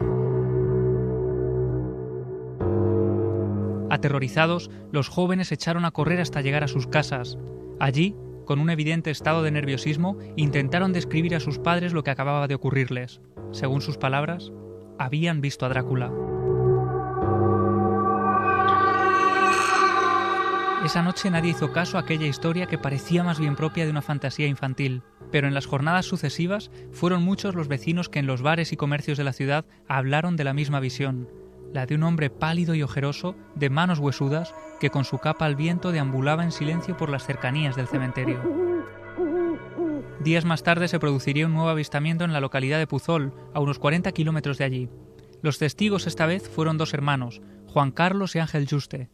[3.90, 7.38] Aterrorizados, los jóvenes echaron a correr hasta llegar a sus casas.
[7.80, 8.16] Allí,
[8.46, 12.56] con un evidente estado de nerviosismo, intentaron describir a sus padres lo que acababa de
[12.56, 13.22] ocurrirles.
[13.52, 14.52] Según sus palabras,
[15.00, 16.12] habían visto a Drácula.
[20.84, 24.02] Esa noche nadie hizo caso a aquella historia que parecía más bien propia de una
[24.02, 28.74] fantasía infantil, pero en las jornadas sucesivas fueron muchos los vecinos que en los bares
[28.74, 31.30] y comercios de la ciudad hablaron de la misma visión,
[31.72, 35.56] la de un hombre pálido y ojeroso, de manos huesudas, que con su capa al
[35.56, 38.42] viento deambulaba en silencio por las cercanías del cementerio.
[40.20, 43.80] Días más tarde se produciría un nuevo avistamiento en la localidad de Puzol, a unos
[43.80, 44.90] 40 kilómetros de allí.
[45.42, 49.10] Los testigos esta vez fueron dos hermanos, Juan Carlos y Ángel Juste.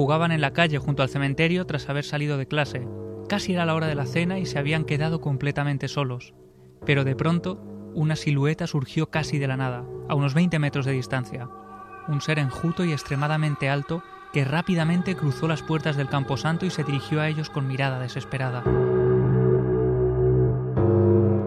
[0.00, 2.88] Jugaban en la calle junto al cementerio tras haber salido de clase.
[3.28, 6.32] Casi era la hora de la cena y se habían quedado completamente solos.
[6.86, 10.92] Pero de pronto, una silueta surgió casi de la nada, a unos 20 metros de
[10.92, 11.50] distancia.
[12.08, 16.82] Un ser enjuto y extremadamente alto que rápidamente cruzó las puertas del camposanto y se
[16.82, 18.62] dirigió a ellos con mirada desesperada.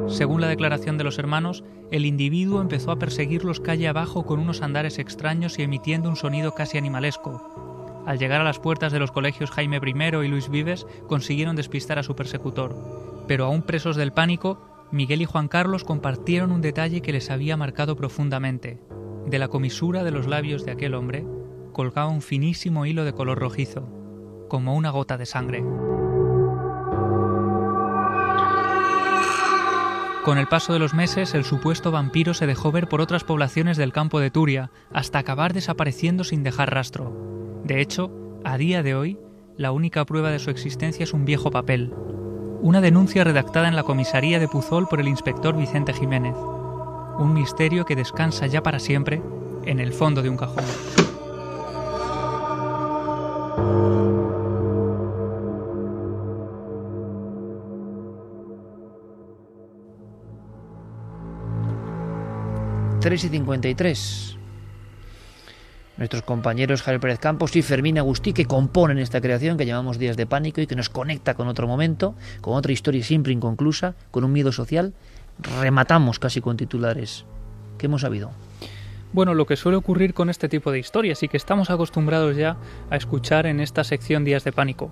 [0.10, 4.62] Según la declaración de los hermanos, el individuo empezó a perseguirlos calle abajo con unos
[4.62, 7.63] andares extraños y emitiendo un sonido casi animalesco.
[8.06, 12.00] Al llegar a las puertas de los colegios Jaime I y Luis Vives, consiguieron despistar
[12.00, 12.76] a su persecutor.
[13.28, 17.58] Pero aún presos del pánico, Miguel y Juan Carlos compartieron un detalle que les había
[17.58, 18.82] marcado profundamente.
[19.26, 21.26] De la comisura de los labios de aquel hombre
[21.72, 23.88] colgaba un finísimo hilo de color rojizo,
[24.50, 25.64] como una gota de sangre.
[30.24, 33.76] Con el paso de los meses, el supuesto vampiro se dejó ver por otras poblaciones
[33.76, 37.43] del campo de Turia, hasta acabar desapareciendo sin dejar rastro.
[37.64, 38.12] De hecho,
[38.44, 39.18] a día de hoy,
[39.56, 41.94] la única prueba de su existencia es un viejo papel,
[42.62, 46.36] una denuncia redactada en la comisaría de Puzol por el inspector Vicente Jiménez,
[47.20, 49.22] un misterio que descansa ya para siempre
[49.64, 50.66] en el fondo de un cajón.
[63.00, 64.43] Tres y 53.
[65.98, 70.18] Nuestros compañeros Javier Pérez Campos y Fermín Agustí que componen esta creación que llamamos Días
[70.18, 74.24] de Pánico y que nos conecta con otro momento, con otra historia siempre inconclusa, con
[74.24, 74.94] un miedo social.
[75.40, 77.26] Rematamos casi con titulares.
[77.78, 78.32] ¿Qué hemos sabido?
[79.14, 82.58] Bueno, lo que suele ocurrir con este tipo de historias y que estamos acostumbrados ya
[82.90, 84.90] a escuchar en esta sección Días de Pánico.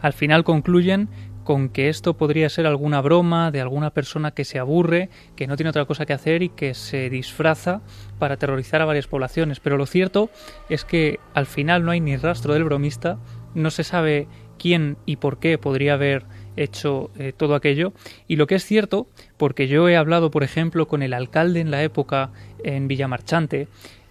[0.00, 1.10] Al final concluyen
[1.48, 5.56] con que esto podría ser alguna broma de alguna persona que se aburre, que no
[5.56, 7.80] tiene otra cosa que hacer y que se disfraza
[8.18, 9.58] para aterrorizar a varias poblaciones.
[9.58, 10.28] Pero lo cierto
[10.68, 13.18] es que al final no hay ni rastro del bromista,
[13.54, 14.28] no se sabe
[14.58, 16.26] quién y por qué podría haber
[16.56, 17.94] hecho eh, todo aquello.
[18.26, 21.70] Y lo que es cierto, porque yo he hablado, por ejemplo, con el alcalde en
[21.70, 22.30] la época
[22.62, 23.68] en Villamarchante,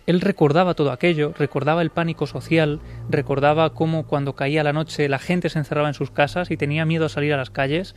[0.07, 2.79] él recordaba todo aquello, recordaba el pánico social,
[3.09, 6.85] recordaba cómo cuando caía la noche la gente se encerraba en sus casas y tenía
[6.85, 7.93] miedo a salir a las calles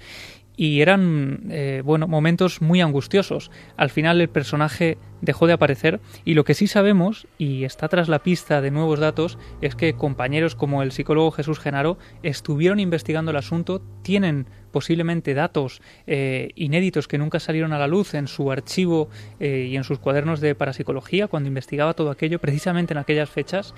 [0.56, 3.52] y eran eh, bueno momentos muy angustiosos.
[3.76, 8.08] Al final el personaje dejó de aparecer y lo que sí sabemos y está tras
[8.08, 13.30] la pista de nuevos datos es que compañeros como el psicólogo Jesús Genaro estuvieron investigando
[13.30, 18.50] el asunto, tienen posiblemente datos eh, inéditos que nunca salieron a la luz en su
[18.50, 19.08] archivo
[19.38, 23.74] eh, y en sus cuadernos de parapsicología cuando investigaba todo aquello precisamente en aquellas fechas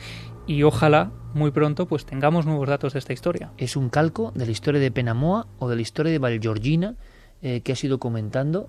[0.46, 3.52] y ojalá muy pronto pues tengamos nuevos datos de esta historia.
[3.56, 6.96] Es un calco de la historia de Penamoa o de la historia de Valgeorgina
[7.40, 8.68] eh, que ha sido comentando,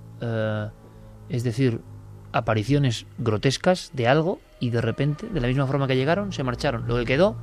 [1.30, 1.82] es decir,
[2.34, 6.88] apariciones grotescas de algo y de repente, de la misma forma que llegaron, se marcharon.
[6.88, 7.38] Lo que quedó,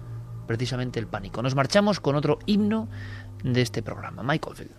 [0.47, 1.43] precisamente el pánico.
[1.43, 2.89] Nos marchamos con otro himno
[3.43, 4.71] de este programa, Michael Field.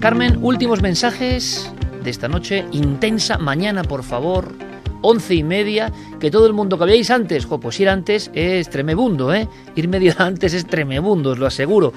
[0.00, 1.72] Carmen, últimos mensajes
[2.04, 2.64] de esta noche.
[2.70, 4.54] Intensa, mañana, por favor.
[5.02, 8.68] Once y media, que todo el mundo que veáis antes, jo, pues ir antes es
[8.70, 9.48] tremebundo, ¿eh?
[9.74, 11.92] Ir medio antes es tremebundo, os lo aseguro.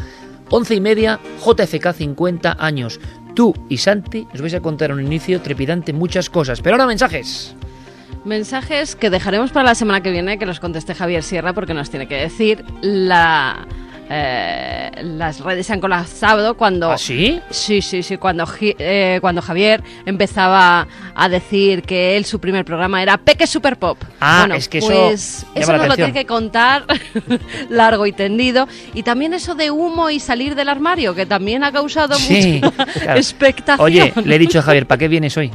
[0.50, 3.00] Once y media, JFK 50 años.
[3.36, 6.62] Tú y Santi os vais a contar un inicio trepidante muchas cosas.
[6.62, 7.56] Pero ahora mensajes.
[8.26, 11.89] Mensajes que dejaremos para la semana que viene que los conteste Javier Sierra porque nos
[11.89, 13.66] tiene que decir la
[14.12, 17.39] eh, las redes se han colapsado cuando ¿Ah, sí?
[17.51, 23.01] sí sí sí cuando eh, cuando Javier empezaba a decir que él su primer programa
[23.03, 25.95] era Peque Super Pop Ah, bueno, es que eso pues llama eso la nos lo
[25.95, 26.86] tiene que contar
[27.70, 31.72] largo y tendido y también eso de humo y salir del armario que también ha
[31.72, 33.20] causado Sí, mucha claro.
[33.20, 35.51] expectación Oye, le he dicho a Javier, ¿para qué vienes hoy?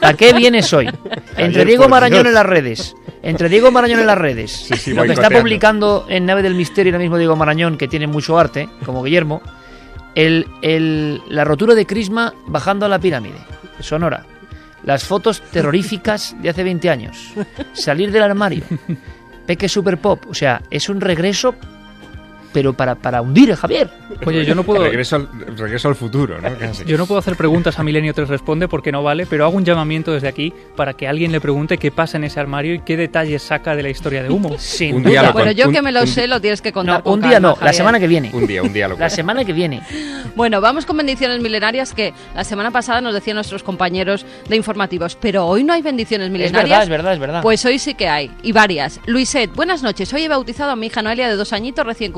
[0.00, 0.86] ¿Para qué vienes hoy?
[1.36, 2.28] Entre Javier, Diego Marañón Dios.
[2.28, 2.94] en las redes.
[3.22, 4.50] Entre Diego Marañón en las redes.
[4.52, 8.06] sí, lo que está publicando en Nave del Misterio ahora mismo Diego Marañón, que tiene
[8.06, 9.42] mucho arte, como Guillermo,
[10.14, 13.38] el, el- la rotura de Crisma bajando a la pirámide,
[13.80, 14.24] Sonora.
[14.84, 17.32] Las fotos terroríficas de hace 20 años.
[17.72, 18.62] Salir del armario.
[19.46, 20.24] Peque Super Pop.
[20.28, 21.54] O sea, es un regreso,
[22.54, 23.90] pero para, para hundir a Javier.
[24.24, 25.28] Oye, yo no puedo Regreso al,
[25.58, 26.56] regreso al futuro, ¿no?
[26.56, 26.84] Casi.
[26.84, 29.64] Yo no puedo hacer preguntas a Milenio 3 Responde porque no vale, pero hago un
[29.64, 32.96] llamamiento desde aquí para que alguien le pregunte qué pasa en ese armario y qué
[32.96, 34.54] detalles saca de la historia de humo.
[34.58, 35.32] Sin Un duda.
[35.32, 37.32] bueno yo un- que me lo un- sé lo tienes que contar No, un día
[37.32, 38.30] calma, no, la semana que viene.
[38.32, 39.82] Un día, un día lo La semana que viene.
[40.36, 45.16] Bueno, vamos con bendiciones milenarias que la semana pasada nos decían nuestros compañeros de informativos,
[45.20, 46.68] pero hoy no hay bendiciones Es milenarias.
[46.70, 47.42] verdad, es verdad, es verdad.
[47.42, 49.00] Pues hoy sí que hay, y varias.
[49.06, 50.12] Luiset, buenas noches.
[50.12, 52.12] Hoy he bautizado a mi hija Noelia de dos añitos recién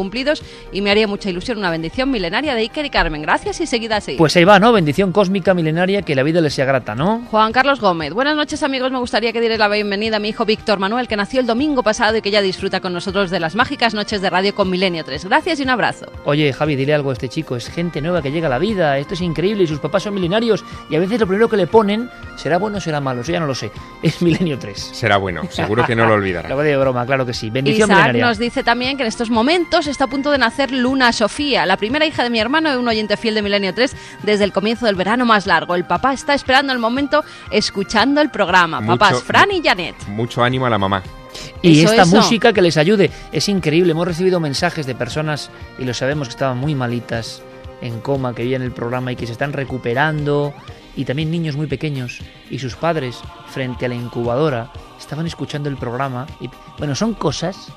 [0.73, 3.23] y me haría mucha ilusión una bendición milenaria de Iker y Carmen.
[3.23, 4.17] Gracias y seguida así.
[4.19, 4.73] Pues ahí va, ¿no?
[4.73, 7.23] Bendición cósmica milenaria, que la vida le sea grata, ¿no?
[7.31, 10.45] Juan Carlos Gómez, buenas noches amigos, me gustaría que dierais la bienvenida a mi hijo
[10.45, 13.55] Víctor Manuel, que nació el domingo pasado y que ya disfruta con nosotros de las
[13.55, 15.25] mágicas noches de radio con Milenio 3.
[15.25, 16.07] Gracias y un abrazo.
[16.25, 17.57] Oye, Javi, dile algo a este chico.
[17.57, 18.99] Es gente nueva que llega a la vida.
[18.99, 20.65] Esto es increíble y sus papás son milenarios.
[20.91, 23.41] Y a veces lo primero que le ponen, será bueno o será malo, eso ya
[23.41, 23.71] no lo sé.
[24.03, 24.79] Es Milenio 3.
[24.79, 26.49] Será bueno, seguro que no lo olvidará.
[26.57, 27.51] Lo de broma, claro que sí.
[27.51, 28.27] Bendición Isaac milenaria.
[28.27, 31.77] nos dice también que en estos momentos está a punto de nacer Luna Sofía, la
[31.77, 34.87] primera hija de mi hermano y un oyente fiel de Milenio 3 desde el comienzo
[34.87, 35.75] del verano más largo.
[35.75, 38.81] El papá está esperando el momento escuchando el programa.
[38.81, 39.95] Mucho- Papás Fran y Janet.
[40.09, 41.03] Mucho ánimo a la mamá.
[41.61, 42.17] Y Eso, esta eso.
[42.17, 43.11] música que les ayude.
[43.31, 43.93] Es increíble.
[43.93, 47.43] Hemos recibido mensajes de personas, y lo sabemos, que estaban muy malitas,
[47.83, 50.55] en coma, que veían el programa y que se están recuperando.
[50.97, 55.77] Y también niños muy pequeños y sus padres, frente a la incubadora, estaban escuchando el
[55.77, 56.27] programa.
[56.41, 56.49] Y,
[56.79, 57.69] bueno, son cosas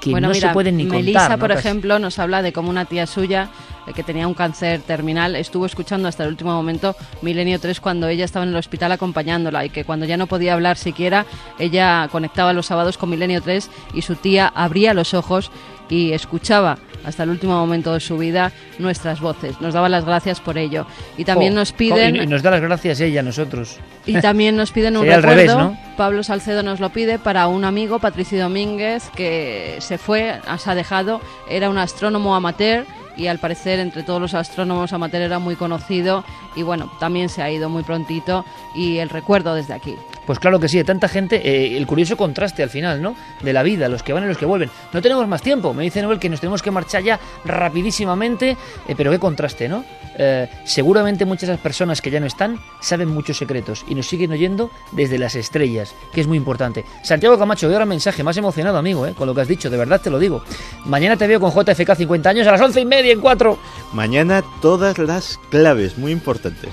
[0.00, 1.38] que bueno, no mira, se pueden ni Melissa, contar.
[1.38, 1.38] ¿no?
[1.38, 3.48] por ejemplo, nos habla de cómo una tía suya
[3.86, 8.08] eh, que tenía un cáncer terminal estuvo escuchando hasta el último momento Milenio 3 cuando
[8.08, 11.26] ella estaba en el hospital acompañándola y que cuando ya no podía hablar siquiera,
[11.58, 15.50] ella conectaba los sábados con Milenio 3 y su tía abría los ojos
[15.88, 16.78] y escuchaba
[17.08, 19.60] hasta el último momento de su vida nuestras voces.
[19.60, 20.86] Nos daba las gracias por ello.
[21.16, 22.16] Y también nos piden...
[22.16, 23.78] y, y nos da las gracias ella a nosotros.
[24.06, 25.56] Y también nos piden un Sería al recuerdo.
[25.56, 25.96] revés, ¿no?
[25.96, 30.74] Pablo Salcedo nos lo pide para un amigo, Patricio Domínguez, que se fue, se ha
[30.74, 31.20] dejado.
[31.50, 32.84] Era un astrónomo amateur
[33.18, 36.24] y al parecer entre todos los astrónomos amateur era muy conocido
[36.56, 39.96] y bueno, también se ha ido muy prontito y el recuerdo desde aquí.
[40.24, 43.16] Pues claro que sí, de tanta gente, eh, el curioso contraste al final, ¿no?
[43.42, 44.70] De la vida, los que van y los que vuelven.
[44.92, 48.56] No tenemos más tiempo, me dice Noel que nos tenemos que marchar ya rapidísimamente,
[48.86, 49.84] eh, pero qué contraste, ¿no?
[50.18, 54.08] Eh, seguramente muchas de las personas que ya no están saben muchos secretos y nos
[54.08, 56.84] siguen oyendo desde las estrellas, que es muy importante.
[57.04, 59.14] Santiago Camacho, veo ahora un mensaje, más emocionado, amigo, ¿eh?
[59.16, 60.42] con lo que has dicho, de verdad te lo digo.
[60.84, 63.58] Mañana te veo con JFK 50 años a las once y media en 4.
[63.92, 66.68] Mañana todas las claves, muy importante.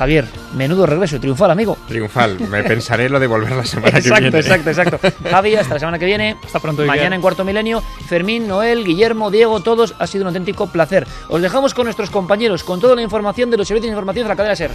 [0.00, 0.24] Javier,
[0.56, 1.76] menudo regreso, triunfal, amigo.
[1.86, 2.40] Triunfal.
[2.48, 4.38] Me pensaré lo de volver la semana que Exacto, viene.
[4.38, 4.98] exacto, exacto.
[5.30, 6.36] Javi, hasta la semana que viene.
[6.42, 7.82] Hasta pronto, Mañana en Cuarto Milenio.
[8.08, 9.94] Fermín, Noel, Guillermo, Diego, todos.
[9.98, 11.06] Ha sido un auténtico placer.
[11.28, 14.36] Os dejamos con nuestros compañeros, con toda la información de los servicios informativos de la
[14.36, 14.70] cadena SER.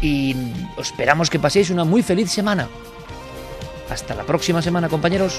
[0.00, 0.34] y
[0.78, 2.66] esperamos que paséis una muy feliz semana.
[3.90, 5.38] Hasta la próxima semana, compañeros.